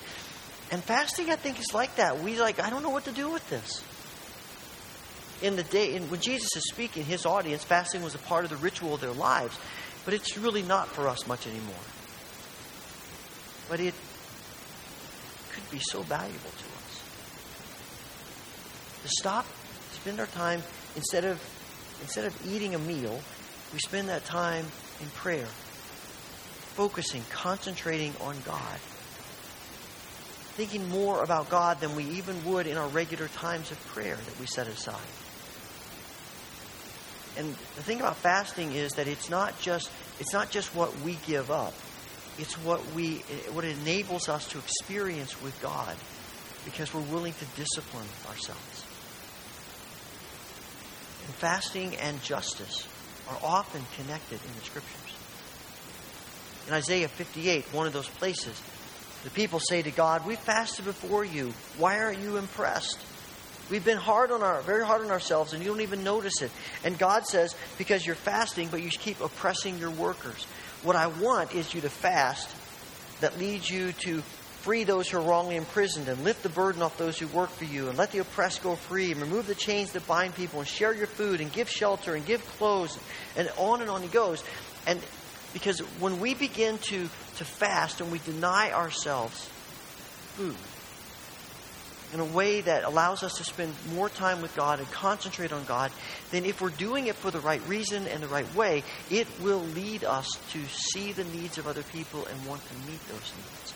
[0.71, 2.21] And fasting, I think, is like that.
[2.21, 3.85] We like, I don't know what to do with this
[5.43, 8.51] in the day in, when Jesus is speaking, his audience, fasting was a part of
[8.51, 9.59] the ritual of their lives.
[10.05, 11.75] But it's really not for us much anymore.
[13.69, 13.95] But it
[15.51, 17.03] could be so valuable to us.
[19.03, 19.47] To stop,
[19.93, 20.63] spend our time
[20.97, 21.41] instead of
[22.01, 23.21] instead of eating a meal,
[23.73, 24.67] we spend that time
[25.01, 25.47] in prayer,
[26.75, 28.79] focusing, concentrating on God.
[30.55, 34.41] Thinking more about God than we even would in our regular times of prayer that
[34.41, 34.99] we set aside
[37.37, 41.19] and the thing about fasting is that it's not just it's not just what we
[41.27, 41.75] give up.
[42.39, 43.17] It's what we
[43.53, 45.97] what enables us to experience with God
[46.65, 48.85] because we're willing to discipline ourselves.
[51.27, 52.87] And fasting and justice
[53.29, 54.99] are often connected in the scriptures.
[56.69, 58.61] In Isaiah 58, one of those places,
[59.25, 61.53] the people say to God, We fasted before you.
[61.79, 62.99] Why aren't you impressed?
[63.73, 66.51] We've been hard on our very hard on ourselves and you don't even notice it.
[66.85, 70.45] And God says, because you're fasting, but you keep oppressing your workers.
[70.83, 72.55] What I want is you to fast
[73.23, 74.21] that leads you to
[74.61, 77.65] free those who are wrongly imprisoned and lift the burden off those who work for
[77.65, 80.69] you and let the oppressed go free and remove the chains that bind people and
[80.69, 82.99] share your food and give shelter and give clothes
[83.39, 84.45] and on and on he goes.
[84.87, 85.01] And
[85.55, 89.49] because when we begin to, to fast and we deny ourselves
[90.37, 90.57] food,
[92.13, 95.65] in a way that allows us to spend more time with God and concentrate on
[95.65, 95.91] God,
[96.31, 99.61] then if we're doing it for the right reason and the right way, it will
[99.61, 103.75] lead us to see the needs of other people and want to meet those needs.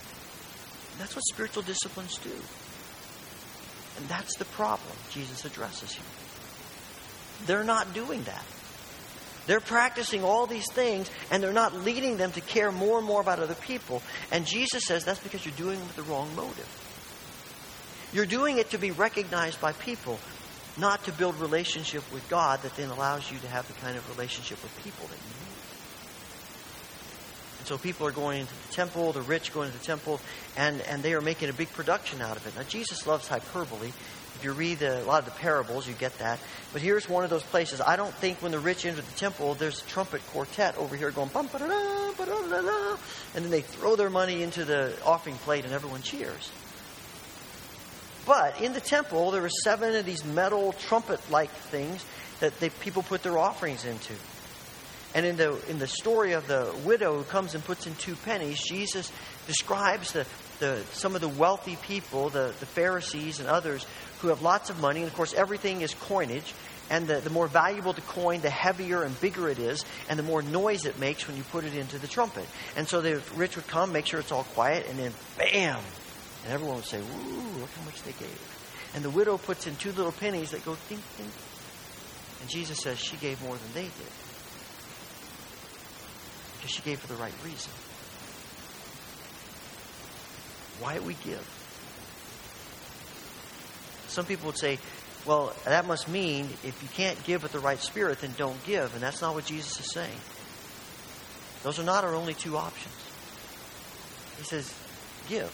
[0.93, 2.32] And that's what spiritual disciplines do.
[3.99, 6.05] And that's the problem Jesus addresses here.
[7.47, 8.45] They're not doing that.
[9.47, 13.20] They're practicing all these things and they're not leading them to care more and more
[13.20, 14.03] about other people.
[14.32, 16.86] And Jesus says that's because you're doing it with the wrong motive.
[18.16, 20.18] You're doing it to be recognized by people,
[20.78, 24.08] not to build relationship with God that then allows you to have the kind of
[24.16, 25.52] relationship with people that you need.
[27.58, 30.18] And so people are going into the temple, the rich going to the temple,
[30.56, 32.56] and, and they are making a big production out of it.
[32.56, 33.88] Now, Jesus loves hyperbole.
[33.88, 36.38] If you read the, a lot of the parables, you get that.
[36.72, 37.82] But here's one of those places.
[37.82, 41.10] I don't think when the rich enter the temple, there's a trumpet quartet over here
[41.10, 42.96] going bum ba da da ba da da da,
[43.34, 46.50] and then they throw their money into the offering plate and everyone cheers.
[48.26, 52.04] But in the temple, there were seven of these metal trumpet-like things
[52.40, 54.14] that they, people put their offerings into.
[55.14, 58.16] And in the in the story of the widow who comes and puts in two
[58.16, 59.10] pennies, Jesus
[59.46, 60.26] describes the,
[60.58, 63.86] the some of the wealthy people, the, the Pharisees and others,
[64.20, 65.00] who have lots of money.
[65.00, 66.52] And of course, everything is coinage.
[66.88, 70.22] And the, the more valuable the coin, the heavier and bigger it is, and the
[70.22, 72.46] more noise it makes when you put it into the trumpet.
[72.76, 75.80] And so the rich would come, make sure it's all quiet, and then bam!
[76.47, 78.90] And everyone would say, Woo, look how much they gave.
[78.94, 81.30] And the widow puts in two little pennies that go ding, ding.
[82.40, 84.12] And Jesus says she gave more than they did.
[86.55, 87.72] Because she gave for the right reason.
[90.78, 91.44] Why do we give?
[94.07, 94.78] Some people would say,
[95.26, 98.94] well, that must mean if you can't give with the right spirit, then don't give.
[98.94, 100.20] And that's not what Jesus is saying.
[101.64, 102.94] Those are not our only two options.
[104.38, 104.72] He says,
[105.28, 105.53] give.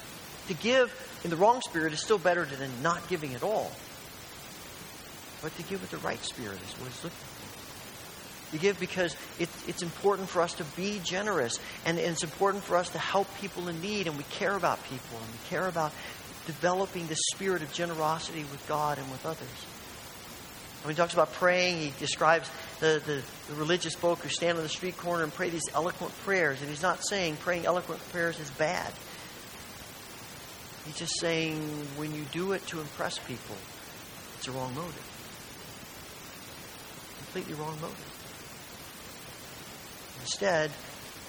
[0.48, 3.70] To give in the wrong spirit is still better than not giving at all.
[5.40, 7.42] But to give with the right spirit is what he's looking for.
[8.52, 12.62] You give because it, it's important for us to be generous, and, and it's important
[12.64, 15.66] for us to help people in need, and we care about people, and we care
[15.66, 15.92] about
[16.46, 19.48] developing the spirit of generosity with God and with others.
[20.82, 24.64] When he talks about praying, he describes the, the, the, religious folk who stand on
[24.64, 26.60] the street corner and pray these eloquent prayers.
[26.60, 28.92] And he's not saying praying eloquent prayers is bad.
[30.84, 31.58] He's just saying
[31.96, 33.56] when you do it to impress people,
[34.38, 35.08] it's a wrong motive.
[37.18, 38.12] Completely wrong motive.
[40.20, 40.70] Instead,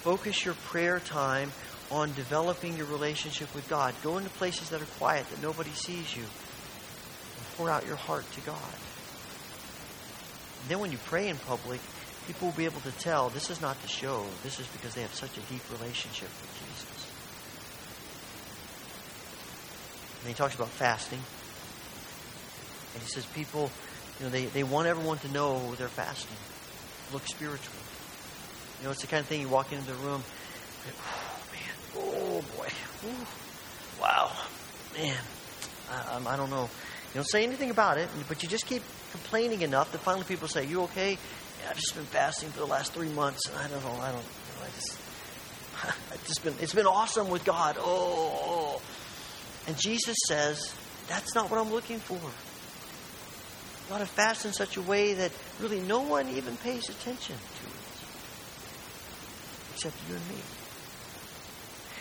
[0.02, 1.52] focus your prayer time
[1.90, 3.94] on developing your relationship with God.
[4.02, 8.30] Go into places that are quiet, that nobody sees you, and pour out your heart
[8.32, 8.74] to God.
[10.62, 11.80] And then when you pray in public,
[12.26, 14.24] people will be able to tell this is not the show.
[14.42, 17.10] This is because they have such a deep relationship with Jesus.
[20.24, 21.20] And he talks about fasting.
[22.94, 23.70] And he says people,
[24.18, 26.36] you know, they, they want everyone to know they're fasting.
[27.12, 27.74] Look spiritual.
[28.78, 30.22] You know, it's the kind of thing you walk into the room,
[30.86, 31.62] Oh man,
[31.98, 32.68] oh boy.
[33.06, 34.00] Ooh.
[34.00, 34.32] Wow.
[34.96, 35.16] Man.
[35.90, 36.62] I, I, don't know.
[36.62, 40.48] You don't say anything about it, but you just keep complaining enough that finally people
[40.48, 41.12] say, You okay?
[41.12, 43.42] Yeah, I've just been fasting for the last three months.
[43.54, 44.00] I don't know.
[44.00, 44.98] I don't you know, I just
[46.12, 47.76] I've just been it's been awesome with God.
[47.78, 48.80] Oh, oh.
[48.80, 48.82] oh.
[49.66, 50.74] And Jesus says,
[51.08, 52.14] That's not what I'm looking for.
[52.14, 57.36] You want to fast in such a way that really no one even pays attention
[57.36, 57.72] to it.
[59.74, 60.36] Except you and me.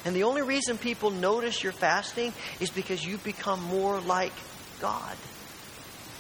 [0.06, 4.34] And the only reason people notice your fasting is because you become more like
[4.80, 5.16] God.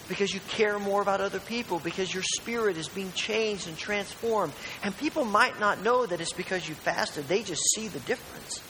[0.10, 4.54] Because you care more about other people, because your spirit is being changed and transformed.
[4.84, 8.62] And people might not know that it's because you fasted, they just see the difference.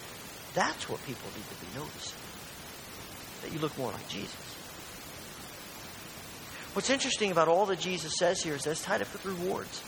[0.53, 2.22] That's what people need to be noticing.
[3.43, 4.35] That you look more like Jesus.
[6.73, 9.81] What's interesting about all that Jesus says here is that it's tied up with rewards.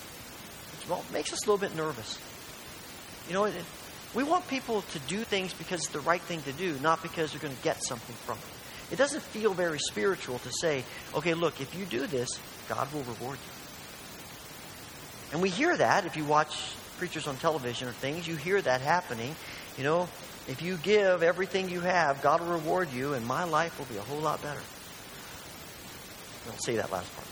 [0.88, 2.20] Which makes us a little bit nervous.
[3.28, 3.52] You know,
[4.14, 7.32] we want people to do things because it's the right thing to do, not because
[7.32, 8.94] they're going to get something from it.
[8.94, 10.84] It doesn't feel very spiritual to say,
[11.16, 12.30] okay, look, if you do this,
[12.70, 13.54] God will reward you.
[15.34, 16.56] And we hear that if you watch
[16.98, 19.36] preachers on television or things, you hear that happening.
[19.78, 20.08] You know,
[20.48, 23.98] if you give everything you have, God will reward you, and my life will be
[23.98, 24.62] a whole lot better.
[26.46, 27.28] Don't say that last part.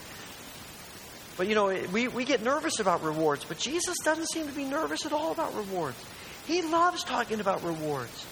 [1.36, 4.64] But you know, we, we get nervous about rewards, but Jesus doesn't seem to be
[4.64, 5.96] nervous at all about rewards.
[6.46, 8.26] He loves talking about rewards.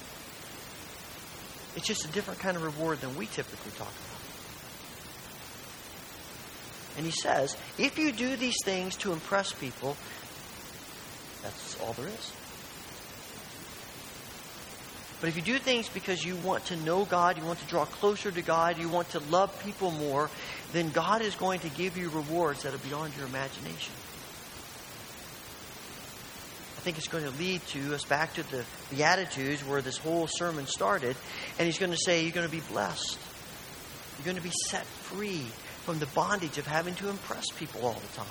[1.74, 3.98] It's just a different kind of reward than we typically talk about.
[6.96, 9.96] And he says, if you do these things to impress people,
[11.42, 12.32] that's all there is.
[15.22, 17.84] But if you do things because you want to know God, you want to draw
[17.84, 20.28] closer to God, you want to love people more,
[20.72, 23.94] then God is going to give you rewards that are beyond your imagination.
[26.76, 30.26] I think it's going to lead to us back to the Beatitudes where this whole
[30.26, 31.14] sermon started.
[31.56, 33.16] And he's going to say, You're going to be blessed.
[34.18, 35.46] You're going to be set free
[35.84, 38.26] from the bondage of having to impress people all the time.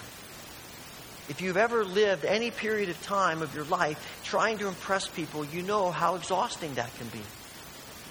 [1.31, 5.45] If you've ever lived any period of time of your life trying to impress people,
[5.45, 7.21] you know how exhausting that can be.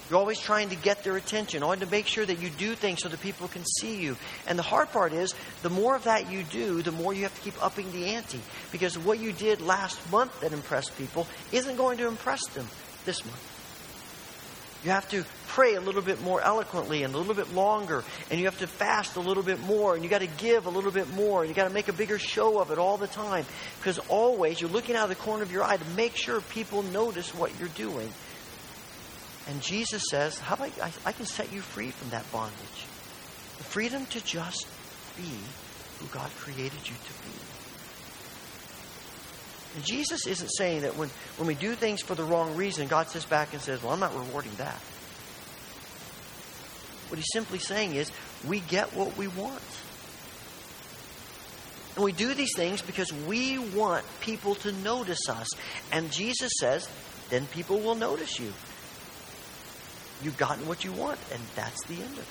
[0.08, 3.02] You're always trying to get their attention, always to make sure that you do things
[3.02, 4.16] so that people can see you.
[4.46, 7.34] And the hard part is, the more of that you do, the more you have
[7.34, 8.40] to keep upping the ante.
[8.72, 12.66] Because what you did last month that impressed people isn't going to impress them
[13.04, 13.49] this month.
[14.82, 18.40] You have to pray a little bit more eloquently and a little bit longer, and
[18.40, 20.90] you have to fast a little bit more, and you got to give a little
[20.90, 23.44] bit more, and you got to make a bigger show of it all the time.
[23.78, 26.82] Because always you're looking out of the corner of your eye to make sure people
[26.82, 28.10] notice what you're doing.
[29.48, 32.86] And Jesus says, How about I, I can set you free from that bondage?
[33.58, 34.66] The freedom to just
[35.16, 35.28] be
[35.98, 37.49] who God created you to be.
[39.76, 43.08] And Jesus isn't saying that when, when we do things for the wrong reason, God
[43.08, 44.80] sits back and says, Well, I'm not rewarding that.
[47.08, 48.10] What he's simply saying is,
[48.46, 49.62] we get what we want.
[51.96, 55.48] And we do these things because we want people to notice us.
[55.92, 56.88] And Jesus says,
[57.30, 58.52] then people will notice you.
[60.22, 62.26] You've gotten what you want, and that's the end of it.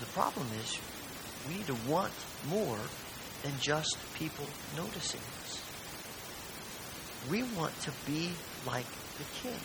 [0.00, 0.78] The problem is
[1.48, 2.12] we need to want
[2.48, 2.78] more
[3.44, 5.62] than just people noticing us.
[7.30, 8.32] We want to be
[8.66, 8.86] like
[9.18, 9.60] the King.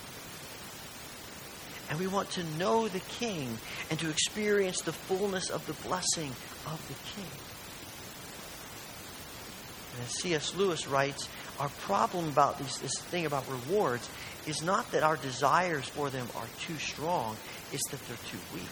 [1.90, 3.58] And we want to know the King
[3.90, 6.32] and to experience the fullness of the blessing
[6.68, 7.32] of the King.
[9.96, 10.56] And as C.S.
[10.56, 14.10] Lewis writes, our problem about these, this thing about rewards
[14.46, 17.38] is not that our desires for them are too strong,
[17.72, 18.68] it's that they're too weak.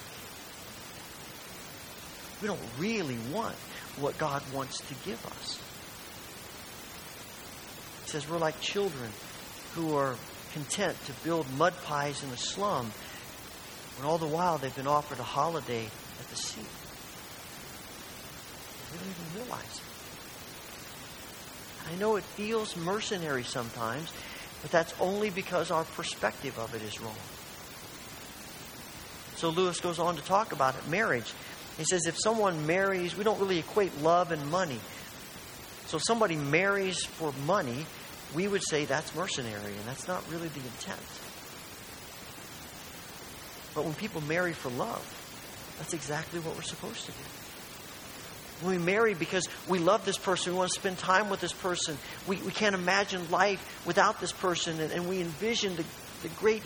[2.41, 3.55] We don't really want
[3.99, 5.59] what God wants to give us.
[8.03, 9.11] It says we're like children
[9.73, 10.15] who are
[10.53, 12.91] content to build mud pies in the slum
[13.97, 16.61] when all the while they've been offered a holiday at the sea.
[18.91, 19.83] We don't even realize it.
[21.93, 24.11] I know it feels mercenary sometimes,
[24.61, 27.15] but that's only because our perspective of it is wrong.
[29.35, 31.31] So Lewis goes on to talk about it marriage.
[31.78, 34.80] He says if someone marries, we don't really equate love and money.
[35.86, 37.86] So if somebody marries for money,
[38.36, 40.99] we would say that's mercenary, and that's not really the intent.
[43.73, 45.05] But when people marry for love,
[45.78, 47.17] that's exactly what we're supposed to do.
[48.65, 51.53] When we marry because we love this person, we want to spend time with this
[51.53, 55.86] person, we, we can't imagine life without this person, and, and we envision the,
[56.23, 56.63] the great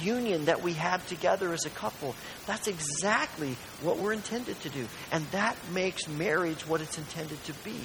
[0.00, 2.14] union that we have together as a couple.
[2.46, 4.86] That's exactly what we're intended to do.
[5.12, 7.76] And that makes marriage what it's intended to be.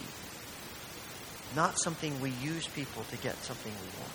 [1.55, 4.11] Not something we use people to get something we want.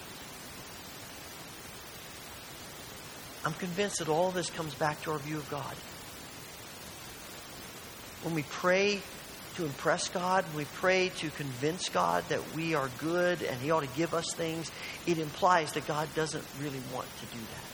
[3.45, 5.75] I'm convinced that all this comes back to our view of God.
[8.23, 9.03] When we pray
[9.57, 13.71] to impress God, when we pray to convince God that we are good and He
[13.71, 14.71] ought to give us things,
[15.07, 17.74] it implies that God doesn't really want to do that.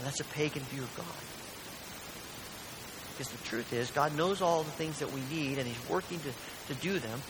[0.00, 1.06] And that's a pagan view of God.
[3.12, 6.18] Because the truth is, God knows all the things that we need, and He's working
[6.20, 7.20] to, to do them.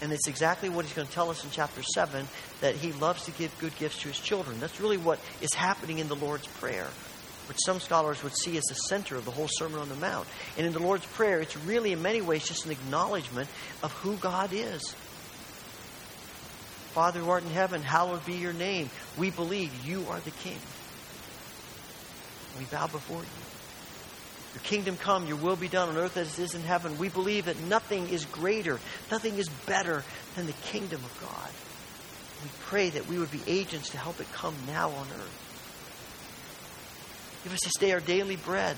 [0.00, 2.26] And it's exactly what he's going to tell us in chapter 7
[2.60, 4.60] that he loves to give good gifts to his children.
[4.60, 6.88] That's really what is happening in the Lord's Prayer,
[7.48, 10.28] which some scholars would see as the center of the whole Sermon on the Mount.
[10.56, 13.48] And in the Lord's Prayer, it's really, in many ways, just an acknowledgement
[13.82, 14.94] of who God is.
[16.92, 18.90] Father who art in heaven, hallowed be your name.
[19.18, 20.58] We believe you are the King.
[22.58, 24.54] We bow before you.
[24.54, 26.96] Your kingdom come, your will be done on earth as it is in heaven.
[26.96, 28.78] We believe that nothing is greater,
[29.10, 30.04] nothing is better
[30.36, 31.50] than the kingdom of God.
[32.44, 35.40] We pray that we would be agents to help it come now on earth.
[37.42, 38.76] Give us this day our daily bread,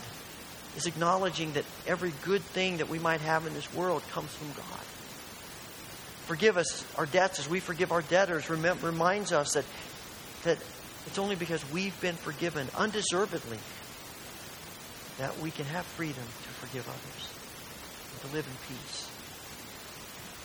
[0.77, 4.49] is acknowledging that every good thing that we might have in this world comes from
[4.49, 4.85] God.
[6.27, 8.51] Forgive us our debts as we forgive our debtors.
[8.51, 9.65] Remember, reminds us that,
[10.43, 10.59] that
[11.07, 13.59] it's only because we've been forgiven undeservedly
[15.19, 17.31] that we can have freedom to forgive others
[18.13, 19.09] and to live in peace.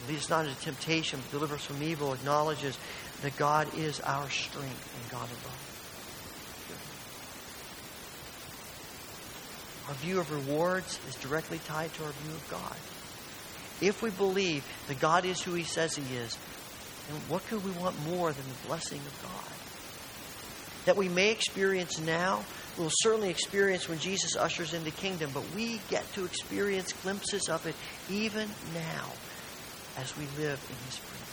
[0.07, 2.78] Lead us not into temptation, but deliver us from evil, acknowledges
[3.22, 5.57] that God is our strength and God alone.
[9.88, 12.78] Our view of rewards is directly tied to our view of God.
[13.86, 16.38] If we believe that God is who He says He is,
[17.09, 19.61] then what could we want more than the blessing of God?
[20.86, 22.43] That we may experience now
[22.77, 27.49] we'll certainly experience when Jesus ushers in the kingdom, but we get to experience glimpses
[27.49, 27.75] of it
[28.09, 29.05] even now
[29.97, 31.29] as we live in His presence.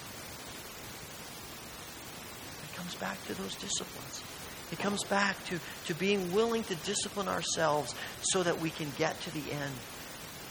[2.70, 4.22] It comes back to those disciplines.
[4.70, 9.18] It comes back to, to being willing to discipline ourselves so that we can get
[9.22, 9.74] to the end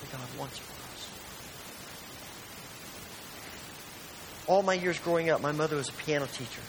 [0.02, 1.10] that God wants for us.
[4.48, 6.62] All my years growing up, my mother was a piano teacher.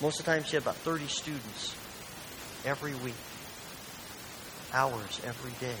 [0.00, 1.74] Most of the time, she had about 30 students
[2.64, 3.14] every week,
[4.72, 5.76] hours every day.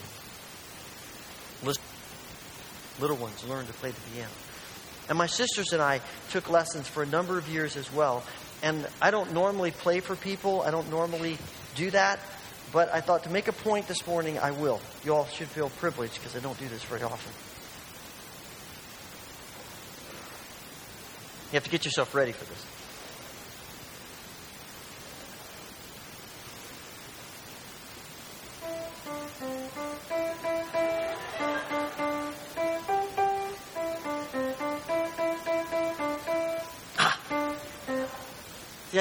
[3.00, 4.30] Little ones learn to play the piano.
[5.08, 6.00] And my sisters and I
[6.30, 8.24] took lessons for a number of years as well.
[8.62, 11.38] And I don't normally play for people, I don't normally
[11.76, 12.18] do that.
[12.72, 14.80] But I thought to make a point this morning, I will.
[15.04, 17.32] You all should feel privileged because I don't do this very often.
[21.50, 22.77] You have to get yourself ready for this.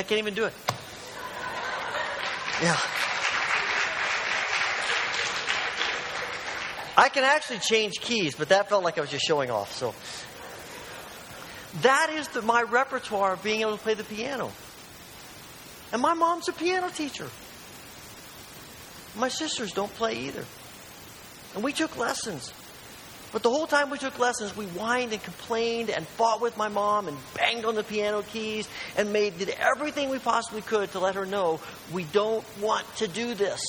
[0.08, 0.54] Can't even do it.
[2.62, 2.78] Yeah.
[6.98, 9.72] I can actually change keys, but that felt like I was just showing off.
[9.74, 9.94] So
[11.82, 14.52] that is the, my repertoire of being able to play the piano.
[15.92, 17.28] And my mom's a piano teacher.
[19.16, 20.46] My sisters don't play either.
[21.54, 22.52] And we took lessons.
[23.38, 26.70] But the whole time we took lessons, we whined and complained and fought with my
[26.70, 28.68] mom and banged on the piano keys
[28.98, 31.60] and made did everything we possibly could to let her know
[31.94, 33.62] we don't want to do this.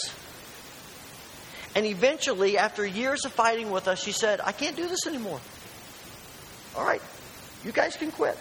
[1.74, 5.38] And eventually, after years of fighting with us, she said, I can't do this anymore.
[6.74, 7.02] All right,
[7.62, 8.38] you guys can quit.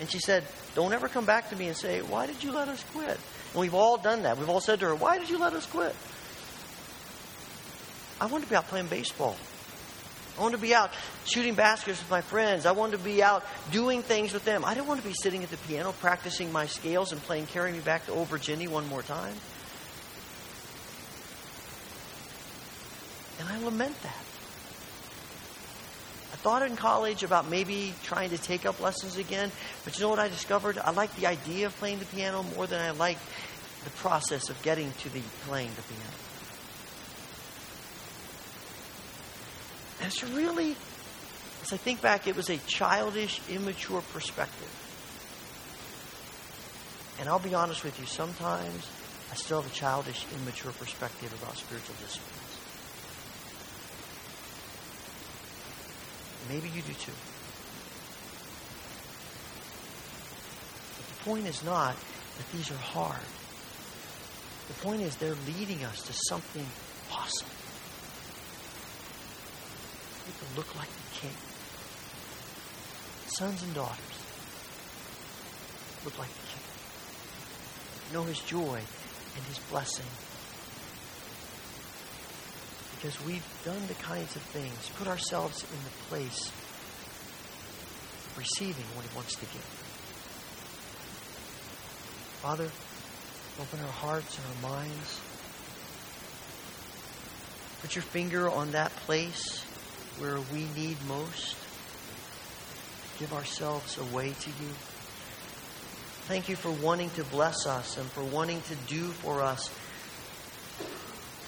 [0.00, 0.44] And she said,
[0.74, 3.18] Don't ever come back to me and say, Why did you let us quit?
[3.52, 4.36] And we've all done that.
[4.36, 5.96] We've all said to her, Why did you let us quit?
[8.20, 9.34] I wanted to be out playing baseball.
[10.36, 10.90] I wanted to be out
[11.26, 12.64] shooting baskets with my friends.
[12.64, 14.64] I wanted to be out doing things with them.
[14.64, 17.72] I didn't want to be sitting at the piano practicing my scales and playing Carry
[17.72, 19.34] Me Back to Old Virginia one more time.
[23.38, 24.24] And I lament that.
[26.32, 29.52] I thought in college about maybe trying to take up lessons again,
[29.84, 30.78] but you know what I discovered?
[30.78, 33.18] I like the idea of playing the piano more than I like
[33.84, 36.31] the process of getting to the playing the piano.
[40.02, 40.76] It's really,
[41.62, 44.68] as I think back, it was a childish, immature perspective.
[47.20, 48.88] And I'll be honest with you, sometimes
[49.30, 52.58] I still have a childish, immature perspective about spiritual disciplines.
[56.48, 57.12] Maybe you do too.
[60.96, 61.94] But the point is not
[62.38, 63.24] that these are hard.
[64.68, 66.66] The point is they're leading us to something
[67.12, 67.61] awesome.
[70.24, 71.34] People look like the king.
[73.26, 73.98] Sons and daughters
[76.04, 76.62] look like the king.
[78.12, 78.80] Know his joy
[79.36, 80.06] and his blessing.
[82.94, 86.48] Because we've done the kinds of things, put ourselves in the place
[88.26, 89.82] of receiving what he wants to give.
[92.42, 92.70] Father,
[93.60, 95.20] open our hearts and our minds.
[97.80, 99.64] Put your finger on that place
[100.18, 101.56] where we need most.
[103.18, 104.72] Give ourselves away to you.
[106.26, 109.68] Thank you for wanting to bless us and for wanting to do for us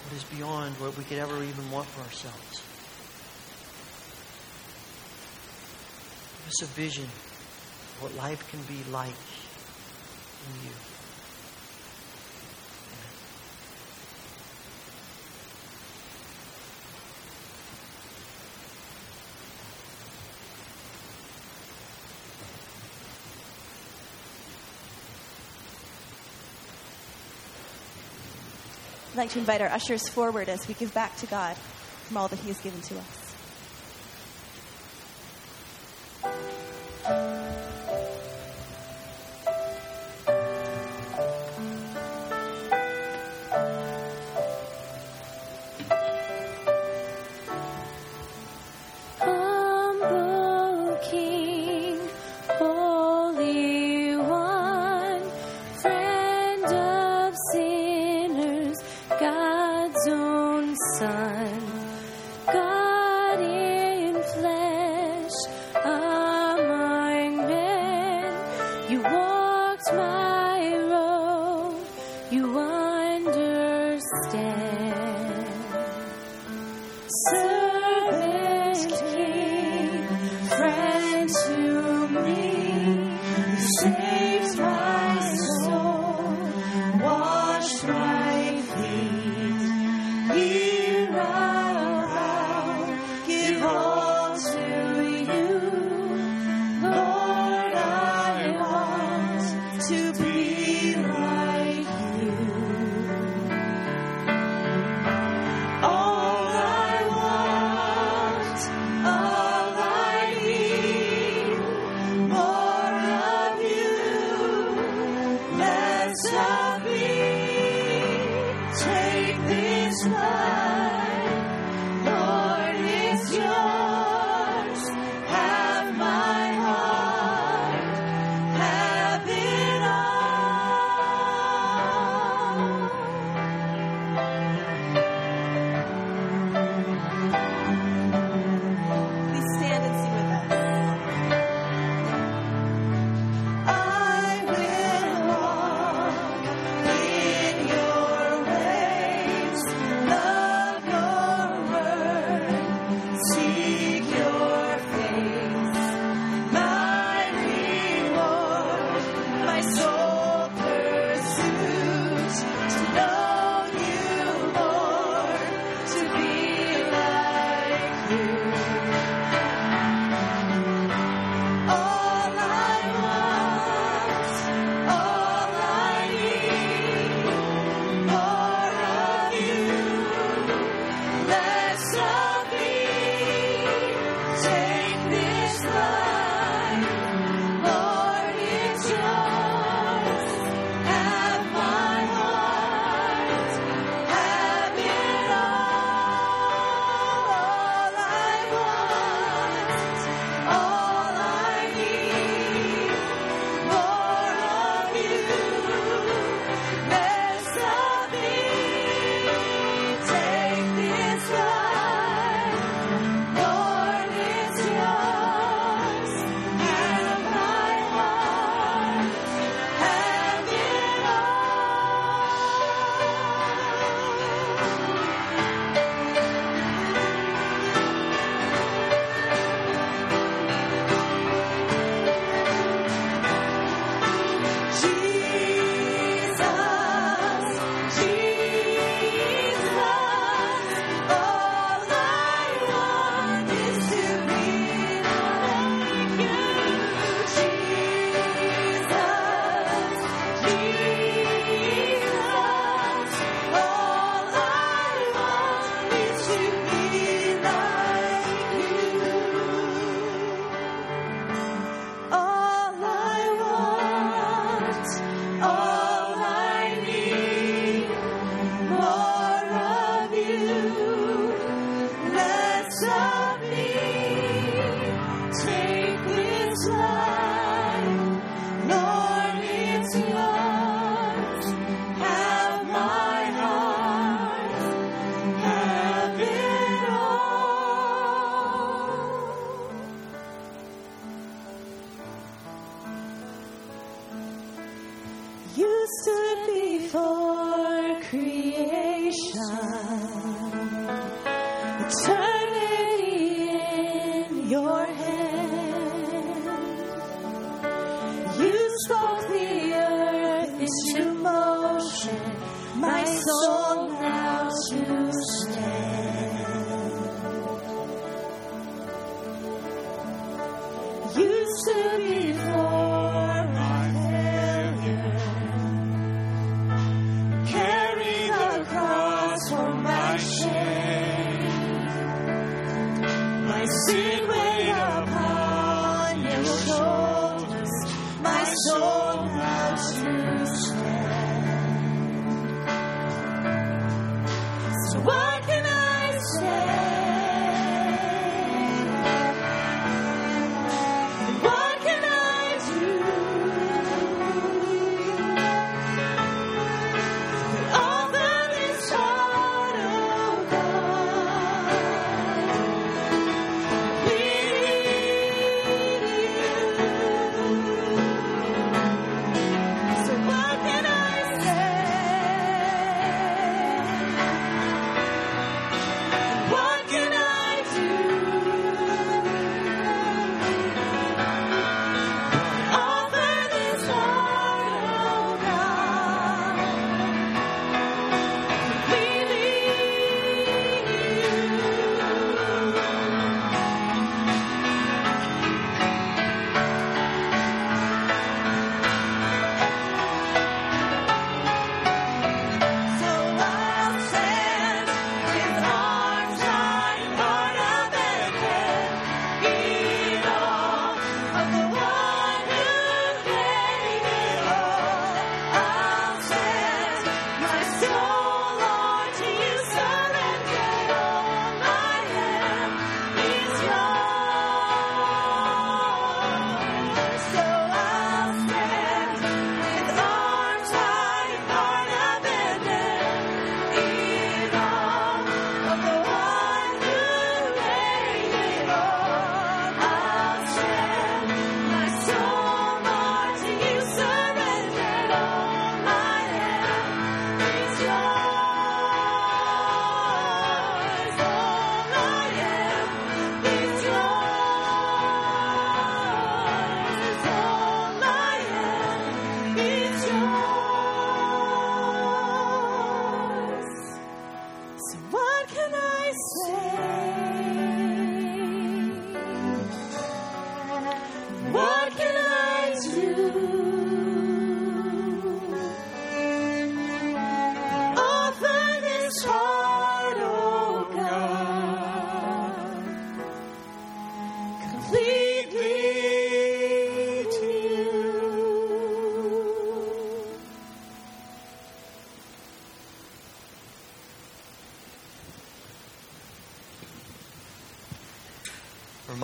[0.04, 2.62] what is beyond what we could ever even want for ourselves.
[6.38, 10.93] Give us a vision of what life can be like in you.
[29.14, 32.26] I'd like to invite our ushers forward as we give back to God from all
[32.26, 33.23] that He has given to us.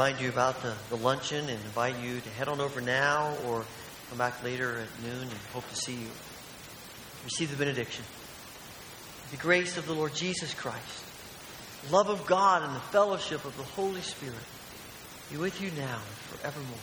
[0.00, 3.66] Remind you about the, the luncheon and invite you to head on over now or
[4.08, 6.08] come back later at noon and hope to see you.
[7.26, 8.02] Receive the benediction.
[9.30, 11.04] The grace of the Lord Jesus Christ,
[11.90, 14.36] love of God, and the fellowship of the Holy Spirit
[15.30, 16.78] be with you now and forevermore.